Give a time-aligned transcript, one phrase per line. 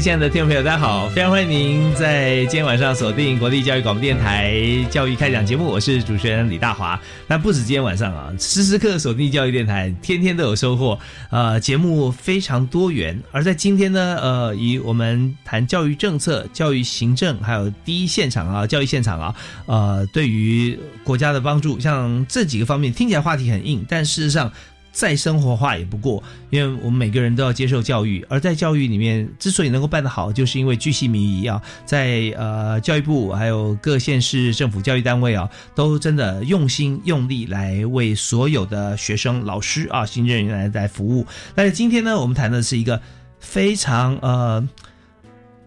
[0.00, 1.10] 亲爱的听众朋友，大家好！
[1.10, 4.50] 非常欢迎您在今天晚上锁定国立教育广播电台
[4.88, 6.98] 《教育开讲》节目，我是主持人李大华。
[7.26, 10.98] 那不止今天晚上啊，时时刻锁定教育电台，天天都有收获。
[11.28, 13.20] 呃，节目非常多元。
[13.30, 19.34] 而在今天呢，呃，以我们谈教育政策、教育行政，还有第一现场啊，教育现场啊，
[19.66, 24.50] 呃，对于国家的帮助，像这几个方面听起来话题很硬，但事实上。
[24.92, 41.26] 再生活化也不过，因为我们每个人都要接受教育，而在教育里面，之所以能够办得好，就是因为巨细靡遗啊，在呃教育部还有各县市政府教育单位啊，都真的用心用力来为所有的学生、老师啊、行政人员来来服务。
[41.54, 43.00] 但是今天呢，我们谈的是一个
[43.38, 44.68] 非常呃，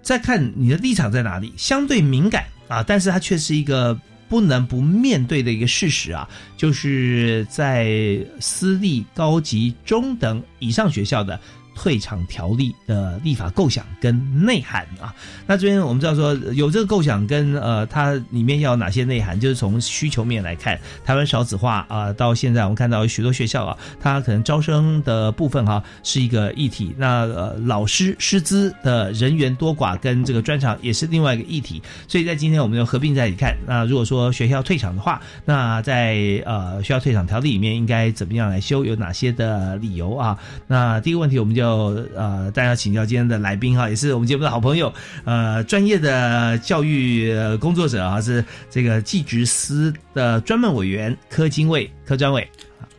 [0.02, 3.98] 在看你的立场在哪里，相对敏感啊，但是它却是一个。
[4.30, 11.40] 不能不面对的一个事实啊，就是在私立高级中等以上学校的。
[11.76, 15.14] 退场条例的立法构想跟内涵啊，
[15.48, 40.38] 那这边我们知道说有这个构想跟呃它里面要哪些内涵，就是从需求面来看，台湾少子化啊，到现在我们看到许多学校啊，它可能招生的部分哈是一个议题，那呃老师师资的人员多寡跟这个专长也是另外一个议题，所以在今天我们就合并在一起看，那如果说学校退场的话，那在呃学校退场条例里面应该怎么样来修，有哪些的理由啊？
[40.68, 41.63] 那第一个问题我们就。
[41.64, 44.94] 就呃，大家请教今天的来宾哈，也是我们节目的好朋友，
[45.24, 52.46] 呃，专业的教育工作者啊，是这个技职司的专门委员柯金卫柯专委。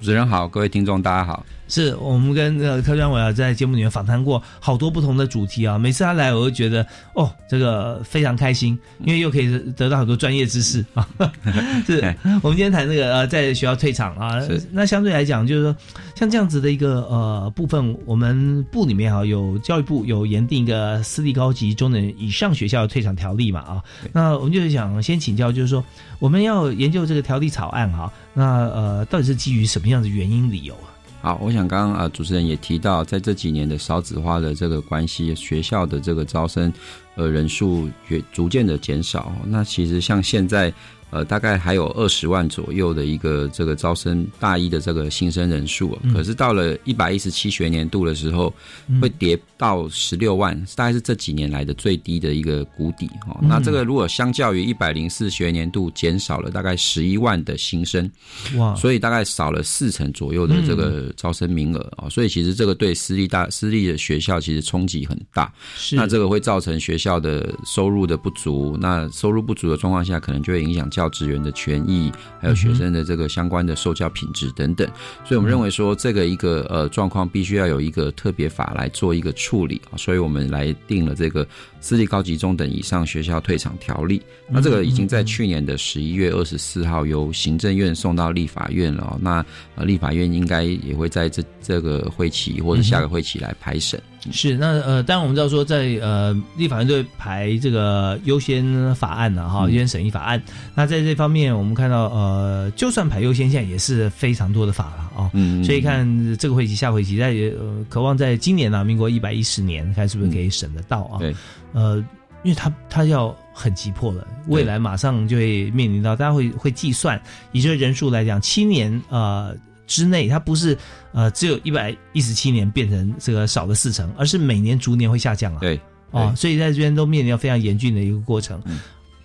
[0.00, 1.44] 主持人好，各位听众大家好。
[1.68, 11.08] 是我们跟那个柯专委啊在节目里面访谈过好多不同的主题啊，每次他来我都觉得哦这个非常开心，因为又可以得到很多专业知识啊。
[11.86, 14.40] 是我们今天谈这个呃在学校退场啊，
[14.72, 15.76] 那相对来讲就是说
[16.14, 23.82] 像这样子的一个呃部分，我们部里面啊有教育部有研定一个私立高级中等以上学校的退场条例嘛啊，
[24.12, 25.84] 那我们就是想先请教，就是说
[26.18, 30.93] 我们要研究这个条例草案哈，那呃到底是基于什么样的原因理由啊？
[31.24, 36.70] 好，我想刚刚啊，主持人也提到，在这几年的少子化的这个关系，学校的这个招生
[37.14, 39.32] 呃人数也逐渐的减少。
[39.46, 40.70] 那其实像现在。
[41.14, 48.52] 呃，大概还有二十万左右的一个这个招生大一的这个新生人数，可是到了一百一十七学年度的时候，
[49.00, 53.38] 会跌到十六万，大概是这几年来的最低的一个谷底哦。
[53.42, 58.10] 那这个如果相较于一百零四学年度减少了大概十一万的新生，
[58.56, 62.08] 哇，所以大概少了四成左右的这个招生名额啊。
[62.08, 71.03] 所以其实这个对私立大私立的学校其实冲击很大，是那这个会造成学校的收入的不足，那收入不足的状况下，可能就会影响教。
[71.08, 74.88] 职员的权益，还有学生的这个相关的受教品质等等，
[75.24, 81.46] 所以我们认为说这个一个呃状况必须要有一个特别法来做一个处理啊，所以我们来定了这个
[81.80, 84.20] 私立高级中等以上学校退场条例。
[84.48, 89.44] 那这个已经在去年的十一月二十四号由行政院送到立法院了，那
[89.74, 94.00] 呃立法院应该也会在这这个会期或者下个会期来排审。
[94.32, 100.42] 是，那呃，当然我们知道说，在呃立法院队排这个优先法案呢，哈，优先审议法案。
[100.74, 105.30] 那在这方面，我们看到呃，就算排优先，现在也是非常多的法了啊。
[105.34, 105.62] 嗯。
[105.62, 106.06] 所以看
[106.38, 111.18] 这个会期、下会期，在呃，渴望在今年呢，民国一百一十年，看是不是可以审得到啊？
[111.18, 111.34] 对。
[111.72, 111.96] 呃，
[112.42, 117.20] 因为他他要很急迫了，未来马上就会面临到，大家会会计算，
[117.52, 119.54] 以这个人数来讲，七年呃。
[119.94, 120.76] 之内，它不是
[121.12, 125.60] 呃只有一百一十七年变成这个少了四成，而是每年逐年会下降啊。
[125.60, 125.80] 对，
[126.10, 128.60] 哦，所以在这边都面临非常严峻的一个过程，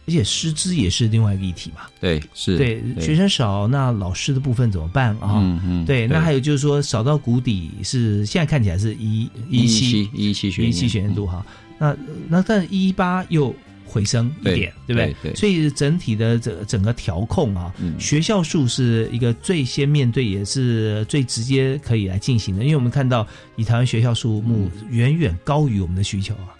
[0.08, 1.88] 而且师资也是另外一个议题嘛。
[2.00, 5.40] 对，是，对，学生少，那老师的部分怎么办啊？
[5.42, 11.44] 嗯嗯，对，那还有就是说，少到谷底是现在看起来是一一七一七学一七学年度哈。
[11.80, 13.56] 那那但一八又
[13.90, 15.16] 回升一点，对不对？
[15.24, 23.26] 对对所以整体的整整个调控啊，嗯学校数是一个最先面对，也是最直接可以来进行的，因为我们看到
[23.56, 26.56] 以台湾学校数目远远高于我们的需求啊。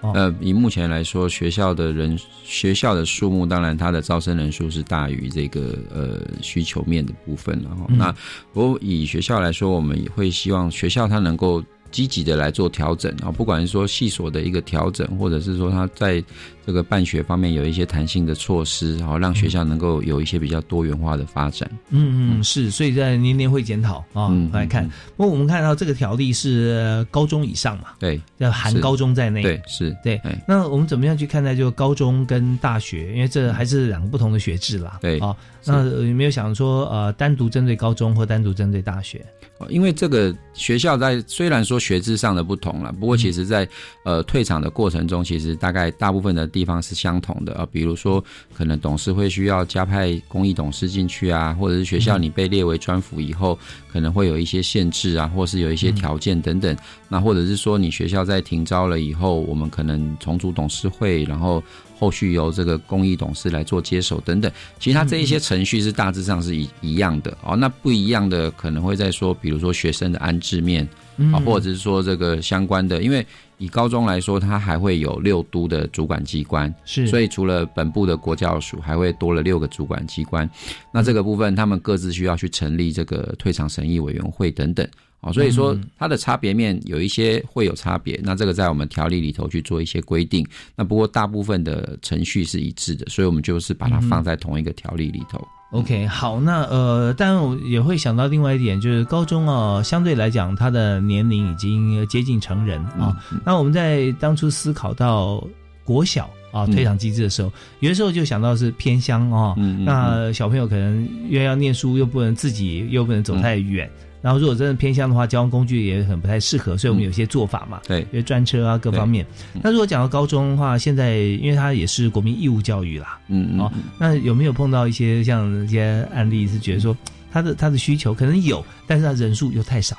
[0.00, 7.86] 哦呃，以目前来说，学校的人学校的数目，当然它的招生人数是大于这个呃需求面的部分了哈。
[7.88, 8.14] 嗯那
[8.52, 16.22] 不过以学校来说，我们也会希望学校它能够积极的来做调整啊，不管是说系所的一个调整，或者是说他在
[16.66, 21.70] 这个办学方面有一些弹性的措施，然后让学校能够有一些比较多元化的发展。
[21.90, 24.90] 嗯嗯，是，所以在年年会检讨啊嗯来看嗯。
[25.16, 29.42] 不过我们看到这个条例是呃高中以上嘛，对要含高中在内。
[29.42, 33.14] 对是，对哎，那我们怎么样去看待就高中跟大学？
[33.14, 34.98] 因为这还是两个不同的学制啦。
[35.00, 35.34] 对啊，
[35.68, 39.24] 那有没有想说呃，单独针对高中或单独针对大学？
[39.58, 43.68] 哦因为这个学校在虽然说学制上的不同了，不过其实在
[44.04, 47.66] 呃退场的过程中，其实大概大部分的地方是相同的啊。
[47.72, 48.24] 比如说，
[48.54, 53.58] 可能董事会需要加派公益董事进去啊，或者是学校你被列为专辅以后，
[53.92, 56.76] 可能会有一些限制啊，或是有一些条件等等。
[57.08, 61.60] 那或者是说，你学校在停招了以后，我们可能重组董事会，然后
[61.98, 64.50] 后续由这个公益董事来做接手等等。
[64.78, 67.56] 其实它这一些程序是大致上是一一样的哦。
[67.56, 73.26] 那不一样的可能会在说，比如说学生的安置面嗯啊，或者是说这个相关的，因为
[73.58, 80.48] 以高中来说，它还会有六都的主管机关，是，所以除了本部的国教署，还会多了六个主管机关。
[80.92, 84.88] 那这个部分，他们各自需要去成立这个退场审议委员会等等。
[85.20, 90.46] 哦，所以说嗯它的差别面有一些会有差别，那这个在我们条例里头去做一些规定。
[90.76, 95.46] 那不过大部分的程序是一致的，所以我们就是把它放在同一个条例里头。
[95.72, 103.14] OK，好，那呃，当然我也会想到另外一点，就是高中啊，相对来讲，他的年龄已经接近成人啊。
[103.44, 105.44] 那我们在当初思考到
[105.84, 113.90] 国小啊嗯退场机制的时候，有的时候就想到是偏乡啊，嗯嗯那小朋友可能又要念书，又不能自己又不能走太远。
[114.20, 119.24] 然后，如果真的偏乡的话，交通工具也很不太适合，所以我们有些做法嘛，对因为专车啊各方面。
[119.62, 126.96] 那如果讲到高中的话，现在因为它也是国民义务教育啦，哦嗯嗯嗯，那有没有碰到一些像一些案例是觉得说
[127.30, 129.96] 他的他的需求可能有，但是他人数又太少？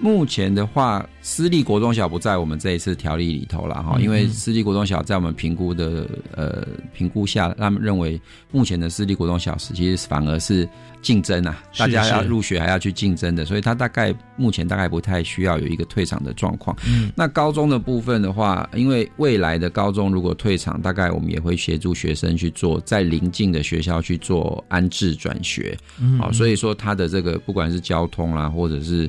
[0.00, 8.20] 目前的话，私立国中小不在我们这一次条例里头了哈，嗯因为私立国中小在我们评估的呃评估下，他们认为
[8.50, 10.68] 目前的私立国中小其实反而是
[11.00, 16.76] 竞争啊，大家要入学还要去竞争的，所以它大概目前大概不太需要有一个退场的状况。
[16.86, 17.10] 嗯。
[17.14, 29.08] 那高中的部分的话，因为未来的高中如果退场，大概我们也会协助学生去做在邻近的学校去做安置转学，嗯好、所以说它的这个不管是交通啦，或者是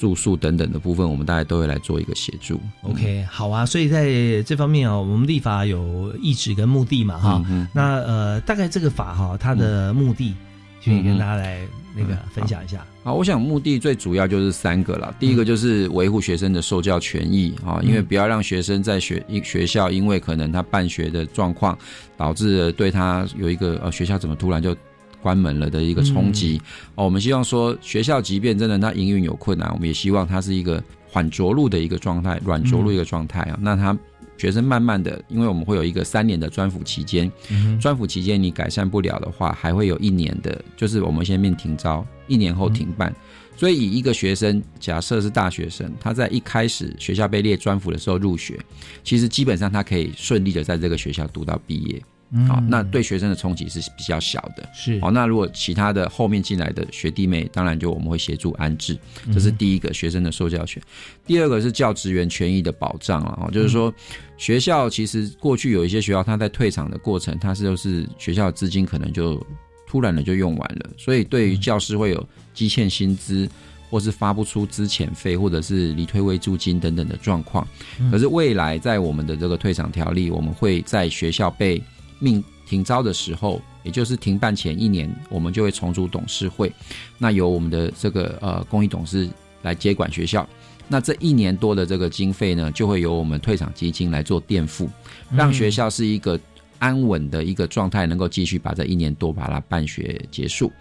[0.00, 2.58] 住宿等等的部分，我们大概都会来做一个协助。
[2.80, 7.44] OK 好啊，所以在这方面啊，我们立法有意志跟目的嘛哈。
[7.50, 10.34] 嗯那呃，大概这个法哈，它的目的，
[10.82, 11.60] 可以跟大家来
[11.94, 12.82] 那个分享一下。
[13.04, 15.14] 好，我想目的最主要就是三个了。
[15.20, 21.76] 第一个就是维护学生的受教权益啊，因为不要让学生在学一学校，因为可能他办学的状况，
[22.16, 24.74] 导致了对他有一个呃学校怎么突然就
[25.22, 26.60] 关门了的一个冲击。
[26.94, 33.58] 哦，我们希望说学校即便真的它营运有困难，我们也希望它是一个缓着陆的一个状态，软着陆一个状态啊。
[33.60, 33.96] 那他
[34.38, 37.30] 学生慢慢的，因为我们会有一个三年的专辅期间，
[37.78, 43.14] 专辅期间你改善不了的话，还会有一年的，就是我们先面停招，一年后停办。
[43.56, 48.58] 所以以一个学生，假设是大学生，他在一开始学校被列专辅的时候入学，
[49.04, 52.02] 其实基本上他可以顺利的在这个学校读到毕业。
[52.48, 54.68] 好、那对学生的冲击是比较小的。
[54.72, 58.96] 是好，那如果其他的后面进来的学弟妹，当然就我们会协助安置，
[59.32, 60.80] 这是第一个学生的受教权。
[61.26, 63.92] 第二个是教职员权益的保障啊哦，就是说
[64.36, 69.44] 学校其实过去有一些学校，它在退场的过程，它是就是学校资金可能就
[69.86, 73.48] 突然的就用完了，所以对于教师会有积欠薪资。
[73.90, 77.66] 或是发不出资遣费，或者是离退位租金等等的状况。
[78.08, 81.82] 可是未来在我们的这个退场条例，我们会在学校被
[82.20, 86.72] 命停招的时候，也就是停办前一年，我们就会重组董事会，
[87.18, 89.28] 那由我们的这个呃公益董事
[89.62, 90.48] 来接管学校。
[90.86, 94.88] 那这一年多的这个经费呢，就会由我们退场基金来做垫付，
[95.32, 96.38] 让学校是一个
[96.80, 100.72] 安稳的一个状态，能够继续把这一年多把它办学结束。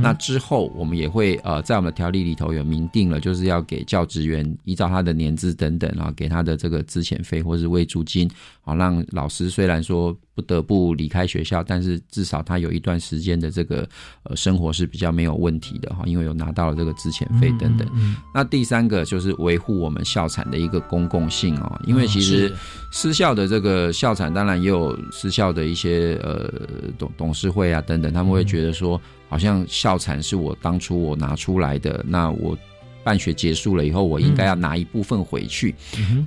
[0.00, 8.30] 那之后，我们也会呃，在我们的条例里头有明定了，就是要给教职员依照他的年资等等啊，给他的这个资遣费或是未租金，
[8.66, 13.88] 好让老师虽然说不得不离开学校，但是至少他有一段时间的这个
[14.24, 17.86] 呃生活是比较没有问题的哈，因为有拿到了这个资遣费等等。
[18.34, 22.52] 那第三个就是维护我们校产的一个公共性哦，因为其实
[22.90, 26.52] 私校的这个校产当然也有私校的一些呃
[26.98, 32.58] 董董事会啊等等，他们会觉得说，好像校产是我当初我拿出来的，那我。
[33.06, 35.72] 办学结束了以后，我应该要拿一部分回去。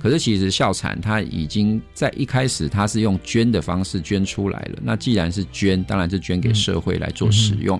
[0.02, 4.78] 可是其实校产它已经在一开始，它是用捐的方式捐出来了。
[4.82, 7.78] 那既然是捐，当然是捐给社会来做使用。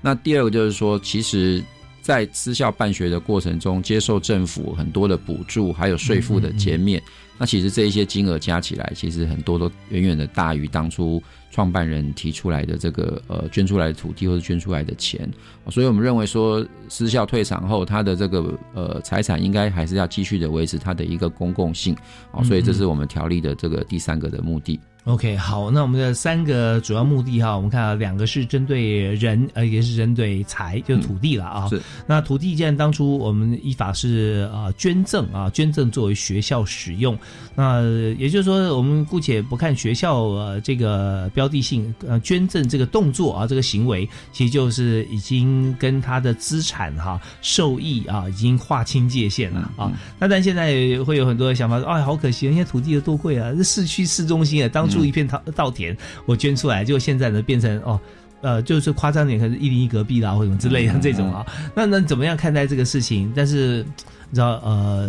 [0.00, 1.62] 那第二个就是说，其实，
[2.00, 7.02] 在私校办学的过程中，接受政府很多的补助，还有税负的减免。
[7.38, 15.26] 那其实这一些金额加起来，其实很多都远远的大于当初创办人提出来的这个呃捐出来的土地或者捐出来的钱，
[15.70, 21.96] 所以我们认为说私校退场后，他的这个呃财产应该还是要继续的维持它的一个公共性
[22.30, 24.78] 啊，所以这是我们条例的这个第三个的目的。
[25.10, 31.68] OK，好，那我们的三个主要目的哈，我们看啊，两个是针对人，呃，也是针对财，就是土地了啊。
[31.68, 31.82] 是。
[32.06, 37.18] 那土地既然当初我们依法是啊捐赠啊，捐赠作为学校使用，
[37.56, 37.82] 那
[38.18, 49.90] 也就是说，我们姑且不看学校呃这个标的性，呃，捐赠这个动作啊，这个行为，其实就是已经跟他的资产哈受益啊，已经划清界限了啊。
[50.18, 50.72] 那但现在
[51.04, 54.88] 会有很多的想法说，哎，好可惜，人家土地有多贵啊，这市区市中心啊，当。
[55.00, 58.00] 住一片稻稻田，我捐出来，就现在呢变成哦，
[58.42, 61.44] 呃，就是夸张点，可能一零一隔壁啦，或者什么之类的这种啊。
[61.74, 63.32] 那那怎么样看待这个事情？
[63.34, 63.84] 但是
[64.30, 65.08] 你知道，呃。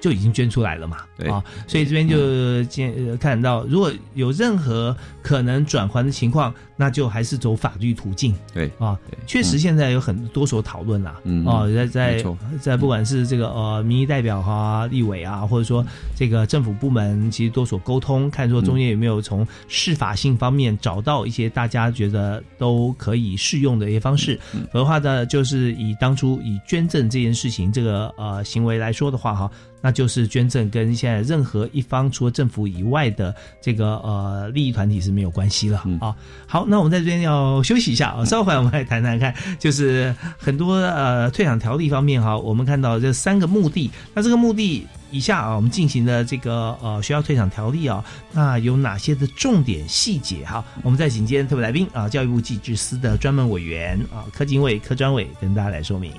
[0.00, 0.96] 就已经捐出来了嘛，
[1.28, 8.34] 啊，所以这边就见看到，如果有任何可能转还的情况，那就还是走法律途径。
[8.54, 12.24] 对啊，确实现在有很多所讨论啦，哦，在在
[12.60, 15.84] 在不管是这个呃民意代表哈、立委啊，或者说
[16.16, 24.40] 这个政府部门，其实多所沟通，看说中间有没有从适法性方面找到一些大家觉得都可以适用的一些方式。
[24.72, 29.50] 否则的话呢，就是以当初以捐赠这件事情这个呃行为来说的话哈。
[29.80, 36.14] 那就是捐赠跟现在任何一方除了政府以外的这个呃利益团体是没有关系了啊。
[36.46, 43.90] 好，那我们在这边要休息一下啊，稍后我们来谈谈看， 就是很多呃退场条例方面哈，我们看到这三个目的。
[44.14, 50.64] 那这个目的以下啊，我们进行的这个呃学校退场条例啊，那有哪些的重点细节哈？
[50.82, 56.12] 我们在紧接特别来宾啊，教育部纪制司的专门委员啊，柯经委柯专委跟大家来说明。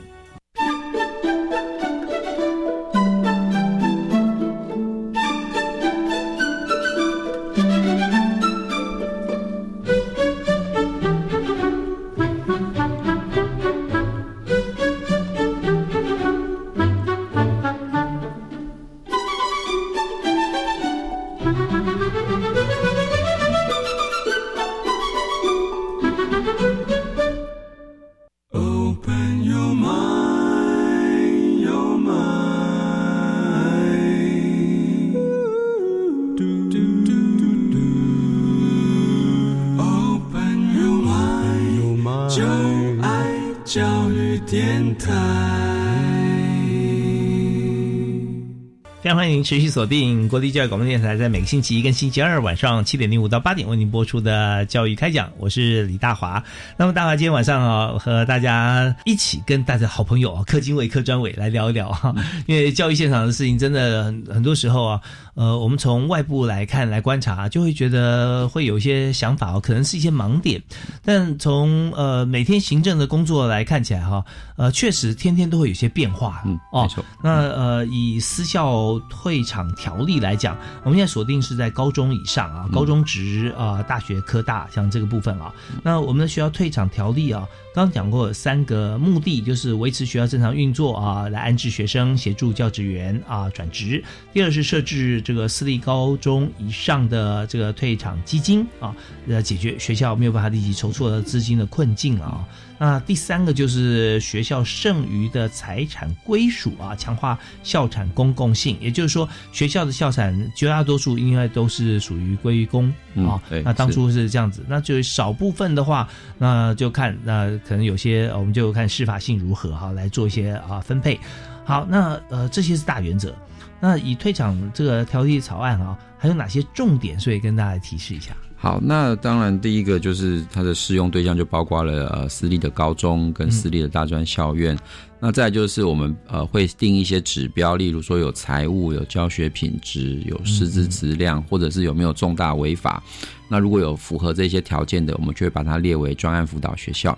[49.44, 56.44] 持续锁定国立教育广播电台，在每个星期一跟星期二晚上七点零五到八点为您播出的教育开讲，我是李大华。
[56.78, 62.14] 那么大华今天晚上啊，和大家一起跟大家好朋友啊柯金伟、柯专委来聊一聊哈，
[62.48, 65.02] 因为教育现场的事情真的很很多时候啊。
[65.34, 70.62] 呃，我们从外部来看、来观察，就会觉得会有一些想法哦，可能是一些盲点。
[71.06, 74.24] 但从呃每天行政的工作来看起来哈，
[74.58, 76.44] 呃，确实天天都会有些变化。
[76.46, 77.04] 嗯，没错。
[77.24, 79.00] 那呃，以私校
[79.32, 85.54] 退场条例来讲，我们现在锁定是在高中以上啊，高中职啊，大学科大像这个部分啊。
[85.82, 87.48] 那我们的学校退场条例啊。
[87.74, 94.04] 刚刚讲过三个目的，就是维持学校正常运作啊，来安置学生，协助教职员啊转职。
[94.34, 98.94] 第二是设置这个私立高中以上的这个退场基金啊，
[99.26, 102.46] 呃，解决学校没有办法立即筹措的资金的困境啊。
[102.78, 108.76] 那第三个就是学校剩余的财产归属啊，强化校产公共性。
[108.82, 109.21] 也就是说，
[109.52, 113.42] 学校的校产绝大多数应该都是属于归公啊。
[113.64, 121.20] 那当初是这样子，那就少部分的话，那就看那可能有些我们就看司法性如何哈，来做一些啊分配。
[121.64, 123.36] 好，那呃这些是大原则。
[123.80, 127.20] 那以退场这个条例草案啊，还有哪些重点？
[127.20, 128.36] 所以跟大家提示一下。
[128.62, 134.78] 好，那当然第一个就是它的适用对象就包括了呃私立的高中跟私立的大专校院。
[135.20, 143.02] 那再就是我们呃会定一些指标，例如说有财务、有教学品质、有师资质量，或者是有没有重大违法。
[143.50, 147.18] 那如果有符合这些条件的，我们就会把它列为专案辅导学校。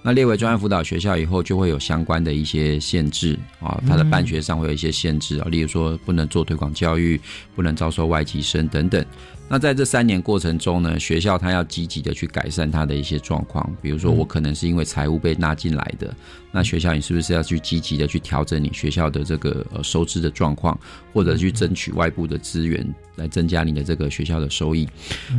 [0.00, 7.20] 那列为专案辅导学校以后，就会有相关的一些限制啊，它的办学上会有一些限制啊，例如说不能做推广教育，
[7.56, 9.04] 不能招收外籍生等等。
[9.46, 16.12] 那在这三年过程中呢，学校它要积极的去改善它的一些状况，比如说我可能是因为财务被纳进来的，
[16.50, 20.76] 那学校你是不是要去积极的去调整你学校的这个呃收支的状况，
[21.12, 22.84] 或者去争取外部的资源
[23.16, 24.88] 来增加你的这个学校的收益？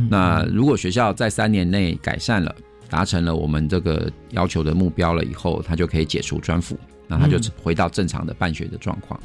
[0.08, 2.54] 那如果学校在三年内改善了，
[2.88, 6.78] 达成了我们这个要求的目标了以后，它就可以解除专辅。
[7.08, 9.20] 那他就回到正常的办学的状况。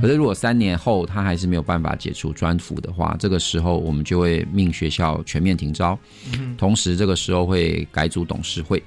[0.00, 5.98] 可是如果三年后他还是没有办法解除专辅的话，这个时候我们就会命学校全面停招，
[6.56, 8.82] 同时这个时候会改组董事会。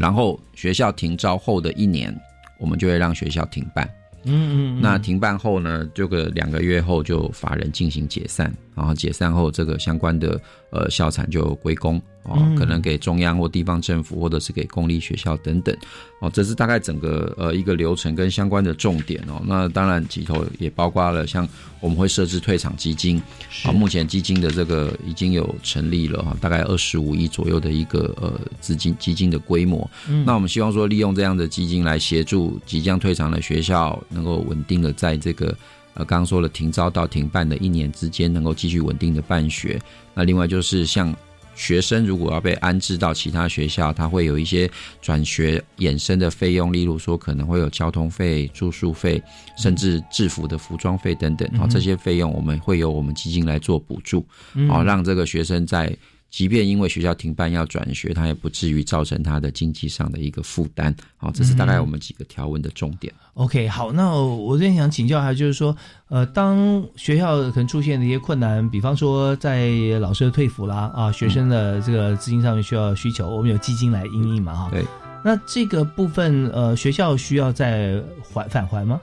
[0.00, 2.12] 然后学校停招后的一年，
[2.58, 3.88] 我们就会让学校停办。
[4.24, 4.80] 嗯嗯。
[4.80, 10.40] 那停办后呢，这个两个月后就法人进行解散，然后解散后这个相关的
[10.70, 12.00] 呃校产就归公。
[12.26, 15.76] 哦，可能给中央或地方政府，或者是给公立学校等等。
[16.20, 19.42] 哦，这是大概整个呃一个流程跟相关的重点哦。
[19.44, 21.46] 那当然，里头也包括了像
[21.80, 23.22] 我们会设置退场基金。
[23.66, 29.86] 啊，目前基金的这个已经有成立了哈，大概二十五亿左右的一个呃资金基金的规模。
[30.08, 30.24] 嗯。
[30.24, 35.54] 那我们希望说，利用这样的基金来协助即将退场的学校，能够稳定的在这个
[35.94, 39.80] 呃刚刚说了停招到停办的一年之间，能够继续稳定的办学。
[40.14, 41.14] 那另外就是像。
[41.56, 44.68] 学生如果要被安置到其他学校，他会有一些
[45.00, 49.22] 转学衍生的费用，例如说可能会有交通费、住宿费，
[49.56, 51.48] 甚至制服的服装费等等。
[51.56, 54.26] 啊，这些费用我们会由我们基金来做补助，
[54.68, 55.96] 啊，让这个学生在。
[56.34, 60.92] 即便因为学校停办要转学，他也不至于造成他的经济上的一个负担。
[61.16, 63.14] 好，这是大概我们几个条文的重点。
[63.34, 65.76] OK，好，那我这边想请教一下，就是说，
[66.08, 74.68] 呃，当学校可能出现的一些困难，比方说在老师的退服啦，啊，学生的这个资金上面需要需求，我们有基金来应应嘛，哈。
[74.72, 74.84] 对。
[75.24, 79.00] 那这个部分，呃，学校需要再还返还吗？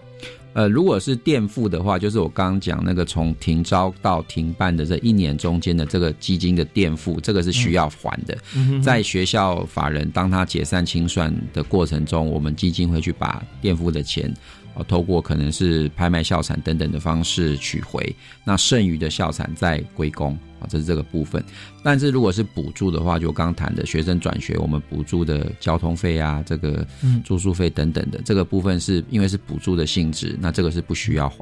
[0.53, 8.37] 呃，如果是垫付的话，就是我刚刚讲那个从停招到停办的这一年中间的这个基金的垫付，这个是需要还的。
[8.81, 14.33] 在学校法人当他解散清算的过程中，我们基金会去把垫付的钱。
[14.73, 21.43] 哦，透过可能是拍卖校产等等的方式取回，那剩余的校产再归公啊，这是这个部分。
[21.83, 26.85] 但是如果是补助的话，就刚谈的学生转学，我们补助的交通费啊，这个
[27.25, 31.37] 住宿费等等的这个部分，是因为是补助的性质，那这个是不需要还。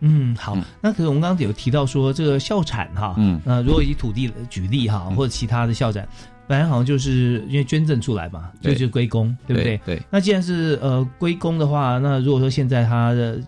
[0.00, 0.56] 嗯，好。
[0.80, 6.08] 那可是我们刚刚有提到说这个校产哈，嗯，那如果以土地举例哈，或者其他的校产。
[6.48, 9.80] 本来好像就是因为捐赠出来嘛，就就归公，对不对？
[9.86, 10.02] 对。
[10.10, 13.40] 那既然是呃归公的话，那如果说现在他的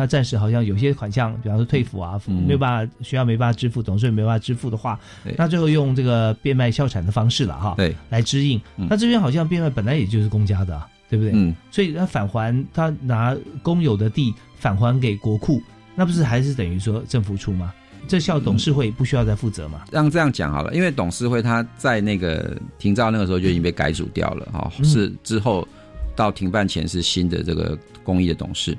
[0.00, 4.98] 他暂时好像有些款项，比方说退付啊，没有办法，学校没办法支付，董事会没办法支付的话，
[5.36, 8.58] 那最后用这个变卖校产的方式了哈，对，来支应。
[8.76, 11.32] 那这边好像变卖本来也就是公家的，对不对？
[11.34, 11.54] 嗯。
[11.70, 15.60] 所以他返还他拿公有的地返还给国库，
[15.94, 17.74] 那不是还是等于说政府出吗？
[18.08, 19.82] 这校董事会不需要再负责吗？
[19.92, 25.68] 让这样讲好了，因为董事会他在那个停招那个时候就已经被改组掉了哈，是之后
[26.16, 28.76] 到停办前是新的这个公益的董事。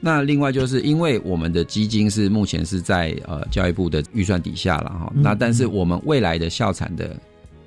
[0.00, 7.16] 那另外就是因为我们的基金是目前是在呃教育部的预算底下了哈，那但是我们未来的校产的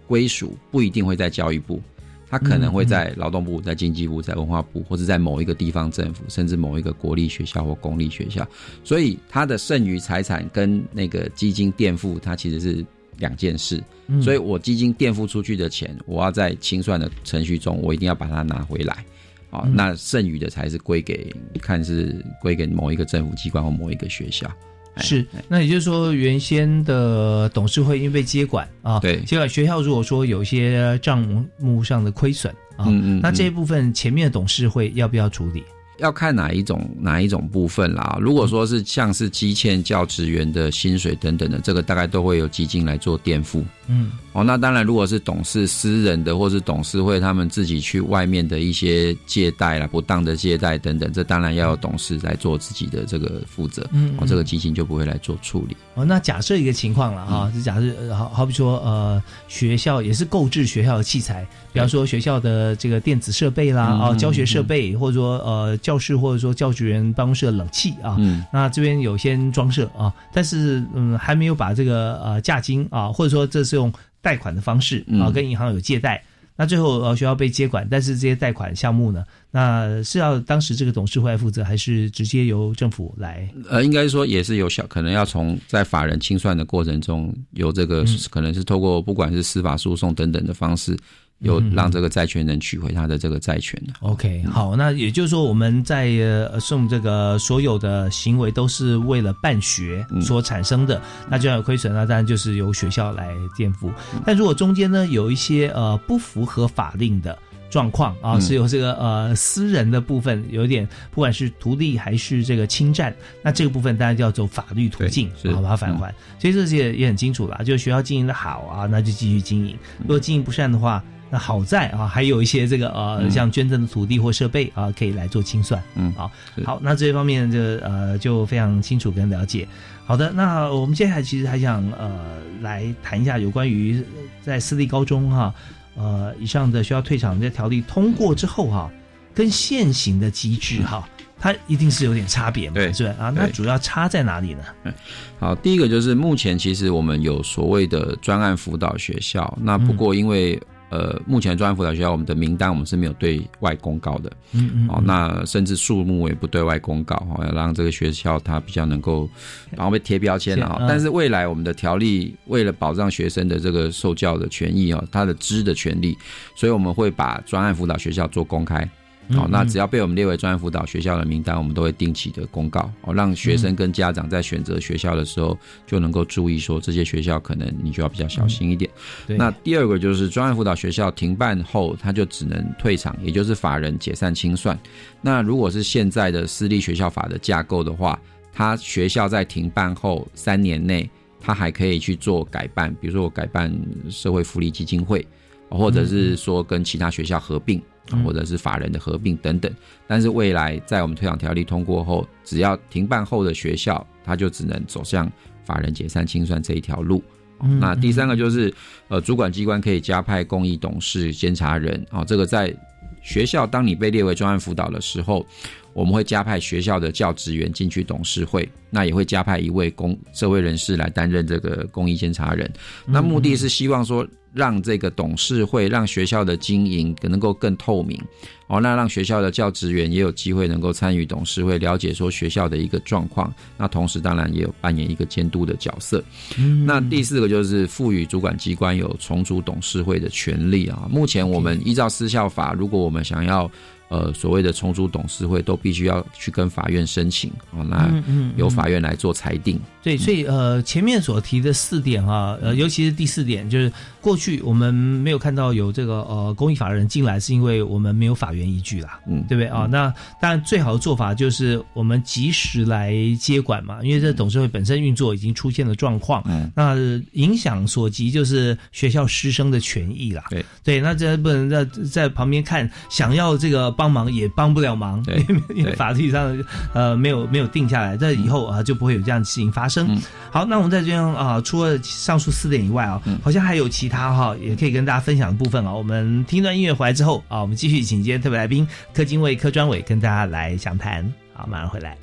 [0.08, 1.82] 归属不一定会在教育部。
[2.30, 8.48] 它可能会在劳动部、在经济部、在文化部，或者在某一个地方政府，甚至某一个国立学校或公立学校。
[8.86, 12.86] 所以，它的剩余财产跟那个基金垫付，它其实是
[13.18, 13.84] 两件事。
[14.22, 19.04] 所以我基金垫付出去的钱，我要在清算的程序中，我一定要把它拿回来。
[19.52, 24.50] 啊，那剩余的才是归给看是归给某一个政府机关或某一个学校。
[24.98, 32.86] 是，那也就是说，原先的董事会因为被接管啊，对，接管学校，如果说有一些账目上的亏损啊，
[33.22, 35.64] 那这一部分前面的董事会要不要处理？
[35.98, 38.18] 要看哪一种哪一种部分啦。
[38.20, 43.64] 如果说是像是积欠教职员的薪水等等的，这个大概都会有基金来做垫付。
[43.88, 53.86] 嗯，哦，那当然，如果是董事私人的，或是董事会他们自己去外面的一些借贷啦、不当的借贷等等，这当然要有董事来做自己的这个负责。
[53.92, 55.76] 嗯，哦，这个基金就不会来做处理。
[55.96, 73.92] 哦，那假设一个情况了哈，就假设好好比说呃，学校也是购置学校的器材，比方说学校的这个电子设备啦，啊，教学设备，或者说呃教室或者说教职员办公室的冷气啊，嗯，那这边有先装设啊，但是嗯还没有把这个呃价金啊，或者说这是用
[74.22, 76.24] 贷款的方式嗯啊，跟银行有借贷。
[76.58, 83.50] 那最后呃学校被接管，但是这些贷款项目呢，那是要当时这个董事会来负责，还是直接由政府来？
[83.68, 90.96] 呃，应该说也是有小，可能要从在法人清算的过程中，有这个、嗯可能是透过不管是司法诉讼等等的方式，
[91.42, 93.94] 有嗯让这个债权人取回他的这个债权的。
[94.00, 103.92] OK，好，那也就是说，我们在呃送这个所有的行为都是为了办学嗯所产生的，那就要有亏损，那当然就是由学校来垫付。
[104.26, 107.38] 但如果中间呢有一些呃不符合法令的。
[107.72, 116.14] 状况啊，嗯是有这个呃私人的部分有点，不管是图利还是这个侵占，那这个部分当然就要走法律途径，好把它返还。
[116.38, 121.02] 所以这些也很清楚了，就学校经营的好啊，那就继续经营；如果经营不善的话，
[121.32, 125.82] 那好在啊，还有一些这个呃，嗯像捐赠的土地或设备啊，可以来做清算。
[125.96, 126.30] 嗯好
[126.66, 129.66] 好，那这些方面就呃就非常清楚跟了解。
[130.06, 135.54] 好的，那我们接下来其实还想呃来谈一下有关于呃在私立高中哈
[135.96, 138.92] 呃以上的学校退场这条例通过之后哈，
[139.34, 141.08] 跟现行的机制哈，
[141.40, 143.16] 它一定是有点差别嘛，对是吧？
[143.18, 144.64] 啊，那主要差在哪里呢？
[145.40, 159.28] 好，第一个就是目前其实我们有所谓的专案辅导学校，那不过因为、呃目前专案辅导学校我们的名单我们是没有对外公告的，嗯嗯哦，那甚至数目也不对外公告，哦，要让这个学校它比较能够，
[159.72, 166.16] 然后被贴标签了哈、嗯但是未来我们的条例为了保障学生的这个受教的权益哦，他的知的权利，
[166.56, 168.88] 所以我们会把专案辅导学校做公开。
[169.34, 178.90] 好、嗯那只要被我们列为专业辅导学校的名单，我们都会定期的公告，哦，让学生跟家长在选择学校的时候就能够注意说这些学校可能你就要比较小心一点。
[179.28, 184.78] 对那第二个就是专业辅导学校停办后，它就只能退场，也就是法人解散清算。
[185.22, 188.20] 那如果是现在的私立学校法的架构的话，
[188.54, 193.74] 它学校在停办后三年内，它还可以去做改办，比如说我改办
[194.10, 195.26] 社会福利基金会，
[195.70, 197.84] 或者是说跟其他学校合并，嗯
[198.18, 199.72] 或者是法人的合并等等。
[200.08, 205.32] 但是未来在我们退场条例通过后，只要停办后的学校，它就只能走向
[205.64, 207.24] 法人解散清算这一条路。
[207.64, 208.74] 嗯那第三个就是，
[209.08, 212.76] 呃，主管机关可以加派公益董事、监察人，哦，这个在
[213.22, 215.46] 学校，当你被列为专案辅导的时候，
[215.94, 222.68] 我们会加派学校的教职员进去董事会，那也会加派一位公社会人士来担任这个公益监察人。
[223.06, 228.20] 那目的是希望说，让这个董事会让学校的经营能够更透明，
[228.68, 233.54] 哦，那让学校的教职员也有机会能够参与董事会，了解说学校的一个状况。
[233.78, 236.24] 那同时当然也有扮演一个监督的角色。
[236.58, 241.08] 嗯那第四个就是赋予主管机关有重组董事会的权利啊。
[241.10, 243.70] 目前我们依照私校法，如果我们想要
[244.10, 248.12] 呃所谓的重组董事会，都必须要去跟法院申请哦，那
[248.58, 249.80] 由法院来做裁定。
[250.04, 259.44] 对，所以呃，前面所提的四点哈、呃，尤其是第四点，就是过去我们没有看到有这个呃公益法人进来，是因为我们没有法源依据啦，嗯。
[259.50, 259.68] 对不对？
[259.68, 266.96] 啊、那当然最好的做法就是我们及时来接管嘛，因为这董事会本身运作已经出现了状况，嗯，那
[267.34, 270.44] 影响所及就是学校师生的权益啦。
[270.50, 270.64] 对。
[270.84, 275.44] 对，那这不能在在旁边看，想要这个帮忙也帮不了忙，对。
[275.76, 276.58] 因为法律上
[276.94, 280.08] 呃没有没有定下来，这以后啊就不会有这样的事情发生。
[280.14, 285.94] 嗯好，那我们在这边啊，除了上述四点以外啊，好像还有其他哈、也可以跟大家分享的部分啊。
[285.94, 291.24] 我们听段音乐回来之后啊，我们继续请今天特别来宾柯金卫、柯专伟跟大家来详谈。
[291.54, 292.18] 好，马上回来。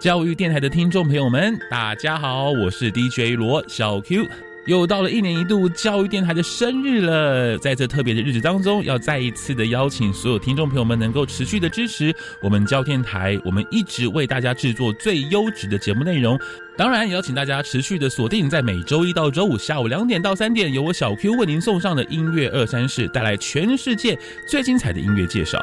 [0.00, 4.26] 教育电台的听众朋友们，大家好，我是 DJ 罗小 Q。
[4.64, 16.38] 又到了一年一度教育电台的生日了，在这特别的日子当中，要再一次的邀请所有听众朋友们能够持续的支持我们教电台，我们一直为大家制作最优质的节目内容。
[16.78, 25.62] 当然，也要请大家持续的锁定在每周一到周五下午两点到三点，由我小 Q 为您送上的音乐二三事，带来全世界最精彩的音乐介绍。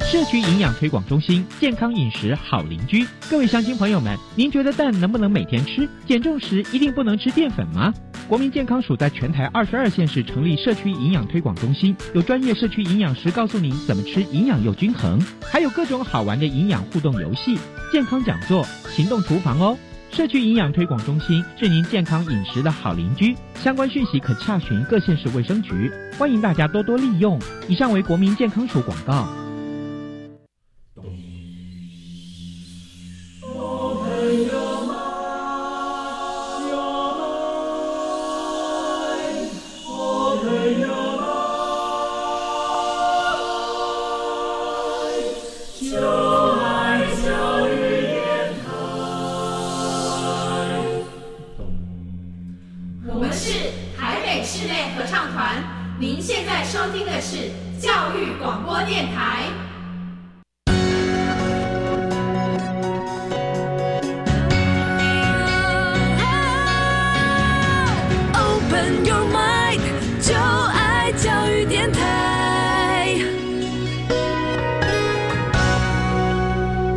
[0.00, 3.06] 社区营养推广中心，健康饮食好邻居。
[3.30, 5.88] 各位乡亲朋友们，您觉得蛋能不能每天吃？
[6.04, 7.94] 减重时一定不能吃淀粉吗？
[8.26, 17.56] 国民健康署在全台二十二县市成立社区营养推广中心，有专业社区营养师告诉您怎么吃营养又均衡，还有各种好玩的营养互动游戏、
[17.92, 19.78] 健康讲座、行动厨房哦。
[20.10, 27.38] 社区营养推广中心是您健康饮食的好邻居，相关讯息可洽询各县市卫生局，欢迎大家多多利用。
[27.68, 29.28] 以上为国民健康署广告。
[57.80, 59.59] 教育广播电台。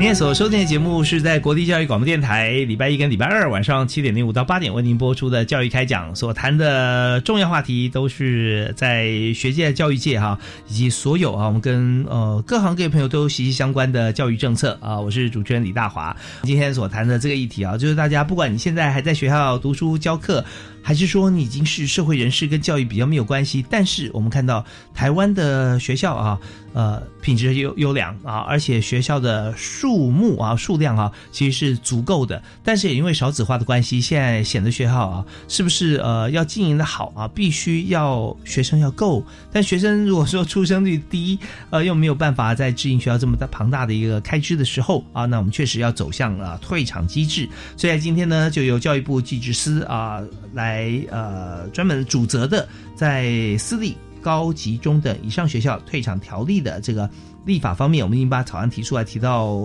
[0.04, 10.38] 今天所收听的节目是在国立教育广播电台礼拜一跟礼拜二晚上七点零五到八点为您播出的教育开讲，所谈的重要话题都是在学界、教育界哈，
[10.68, 15.00] 以及所有啊，我们跟呃各行各业朋友都息息相关的教育政策啊。
[15.00, 16.14] 我是主持人李大华，
[16.44, 20.44] 今天所谈的这个议题啊，就是大家不管你现在还在学校读书教课。
[20.86, 23.66] 还是说你已经是社会人士，跟教育比较没有关系？
[23.70, 26.38] 但是我们看到台湾的学校啊，
[26.74, 32.42] 呃，品质优优良啊，而且学校的数目啊、数量啊，其实是足够的。
[32.64, 39.24] 但是也因为少子化的关系，现在显得学校啊，是不是呃要经营的好啊，必须要学生要够。
[39.52, 41.38] 但学生如果说出生率低，
[41.70, 47.48] 呃，又没有办法在支营学校这么大庞大的一个开支的时候啊，那我们确实要走向啊退场机制。
[47.78, 50.22] 所以今天呢，就由教育部技职司啊。
[50.54, 57.08] 来，呃，专门主责的在私立、高级中等以上学校退场条例的这个
[57.46, 59.60] 立法方面，我们已经把草案提出来，提到。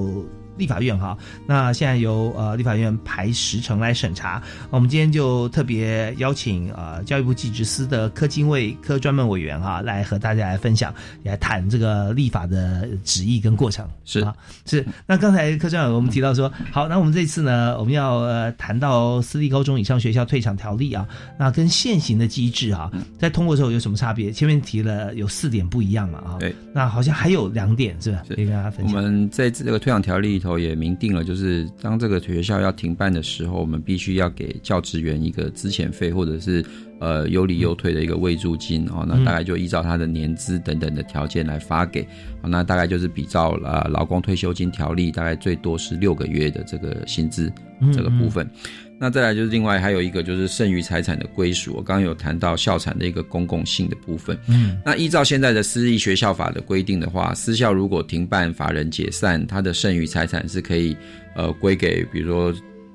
[0.59, 1.16] 立法院哈，
[1.47, 4.42] 那现在由呃立法院排时程来审查。
[4.71, 10.92] 我们今天就特别邀请呃教育部技职司的科经卫科专门委员哈，来和大家来分享，
[11.23, 13.88] 来谈这个立法的旨意跟过程。
[14.05, 14.35] 是啊，
[14.66, 14.85] 是。
[15.07, 21.07] 那刚才科专委我们提到说，好，那我们这次呢，我们要呃谈到私立高中以上学校退场条例啊，
[21.38, 24.33] 那跟现行的机制啊，在通过之后有什么差别？
[24.33, 26.55] 前面提了有四点不一样嘛啊，对。
[26.75, 28.23] 那好像还有两点是吧？
[28.29, 28.97] 可以跟大家分享。
[28.97, 30.47] 我们在这个退场条例里头。
[30.56, 36.64] 也明定了，就是当这个学校要停办的时候，我们必须要给教职员一个资遣费，或者是
[37.00, 39.04] 呃有理有退的一个慰助金哦。
[39.08, 42.06] 那大概就依照他的年资等等的条件来发给。
[42.40, 47.52] 那大概就是比照呃劳工退休金条例，大概最多是六个月的这个薪资
[47.92, 48.48] 这个部分。
[49.00, 54.37] 那再来就是另外还有一个就是剩余财产的归属，我刚刚有谈到校产的一个公共性的部分。
[54.48, 60.96] 嗯，那依照现在的私立学校法的规定的话，私校如果停办、法人解散，它的剩余财产是可以
[61.34, 62.52] 呃归给，比如说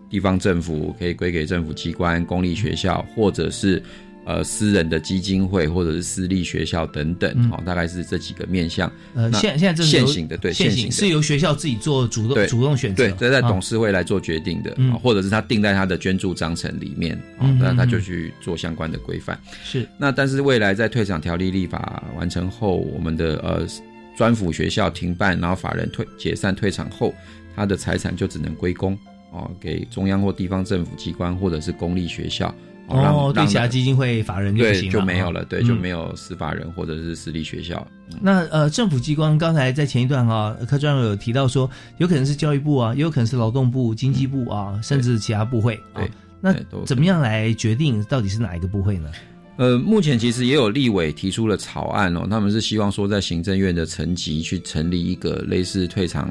[0.10, 3.82] 地方政府，可以归给政府机关、公立学校，或者是。
[4.26, 8.90] 呃，私人的基金会或者是私立学校等等，哦，大概是这几个面向。
[9.14, 19.38] 呃，现现在这是现行的，对，现行是由学校自己做主动主动选择，对，这在董事会来做决定的，或者是他定在他的捐助章程里面，啊那他就去做相关的规范。
[19.64, 23.68] 是，那但是未来在退场条例立法完成后，我们的呃
[24.16, 27.14] 专辅学校停办，然后法人退解散退场后，
[27.56, 28.98] 他的财产就只能归公
[29.32, 32.56] 哦，给中央或地方政府机关或者是公立学校。
[32.88, 37.86] 哦，对其他基金会法人就对行了，就没有了，对，嗯就没有司法人或者是私立学校。
[38.22, 46.12] 那呃，政府机关刚才在前一段哈、柯专委有提到说，有可能是教育部啊，也有可能是劳动部、经济部啊，甚至其他部会啊对。
[46.42, 46.54] 那
[46.86, 49.10] 怎么样来决定到底是哪一个部会呢？
[49.56, 56.30] 呃，目前其实也有立委提出了草案哦，他们是希望说在行政院的层级去成立一个类似退场。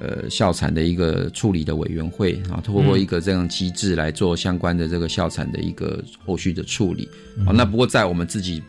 [0.00, 7.06] 呃，校产的一个处理的委员会啊，透过一个这样机制来做相关的这个校产的一个后续的处理。
[7.46, 8.62] 啊，那不过在我们自己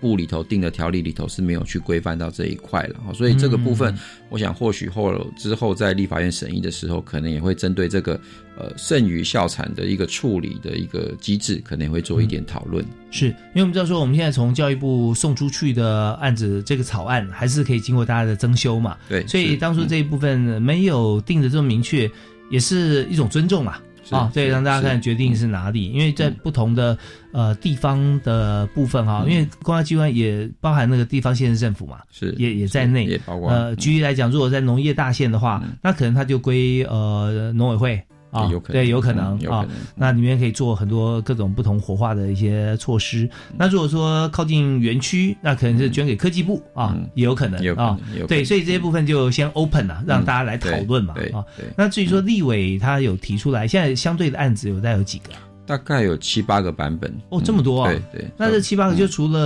[0.00, 3.96] 部里头定的条例里头是没有去规范到这一块了，所以这个部分，
[4.28, 8.18] 我想或许后之后在立法院审议的时候，可能也会针对这个
[8.56, 12.84] 呃剩余校产的一个处理的一个机制，可能也会做一点讨论。
[13.10, 18.96] 是因为我们知道说，我们现在从教育部送出去的案子，这个草案还是可以经过大家的增修嘛。
[19.08, 22.10] 对，所以当初这一部分没有定的这么明确，
[22.50, 23.78] 也是一种尊重嘛。
[24.10, 26.96] 啊，对，让大家看决定是哪里，因为在不同的
[27.32, 38.02] 呃地方的部分哈，因为公安机关也包含那个地方县市政府嘛，是也也在内，也包括呃，举例来讲，如果在农业大县的话，那可能它就归呃农委会。
[38.30, 39.66] 啊，有可能对，有可能有啊。
[39.94, 43.28] 那里面可以做很多各种不同活化的一些措施。
[43.56, 47.98] 那如果说靠近园区，那可能是捐给科技部啊，也有可能啊。
[48.28, 51.44] 对，所以这些部分就先 open 了，让大家来讨论嘛啊。
[51.76, 55.30] 那至于说立委他有提出来，现在相对的案子有大概有几个？
[55.70, 57.92] 大概有七八个版本哦，这么多啊！
[57.92, 59.38] 对对，那这七八个就除了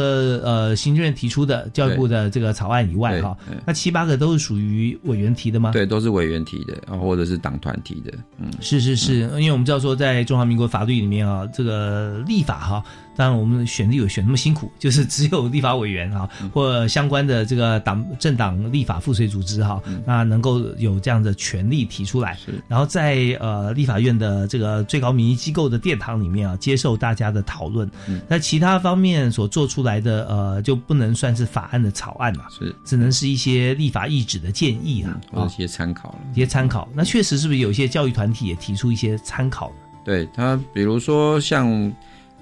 [0.42, 5.70] 呃行政院提出的教育部的这个草案以外哈，那七八个都是属于委员提的吗？
[5.72, 8.10] 对，都是委员提的，啊，或者是党团提的。
[8.38, 12.84] 嗯，是是是，因为我们知道说在中华民国法律里面啊，这个立法哈。
[13.16, 27.88] 当然，我们选立委选那么辛苦，就是只有立法委员啊，或相关的这个党政党立法附随组织哈，那能够有这样的权利提出来，然后在呃立法院的这个最高民意机构的殿堂里面啊，接受大家的讨论。
[28.28, 36.88] 那其他方面所做出来的呃，就不能算是法案的草案了，是只能是一些立法意旨的建议啊，或者一些参考了，一些参考。
[36.94, 39.76] 那确实是不是有一些教育团体也提出一些参考呢？
[40.04, 41.92] 对他，比如说像。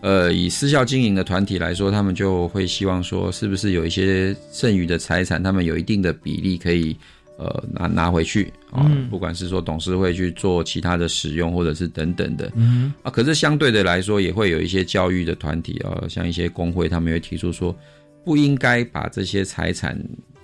[0.03, 6.97] 呃，以私校经营的团体来说，他们就会希望说，是不是有一些剩余的财产，他们有一定的比例可以
[7.39, 17.73] 呃拿拿回去啊、嗯，不管是说董事会去做其他的使用，或者是等等的，嗯啊，可是相对的来说，也会有一些教育的团体啊，像一些工会，他们会提出说，
[18.25, 19.97] 不应该把这些财产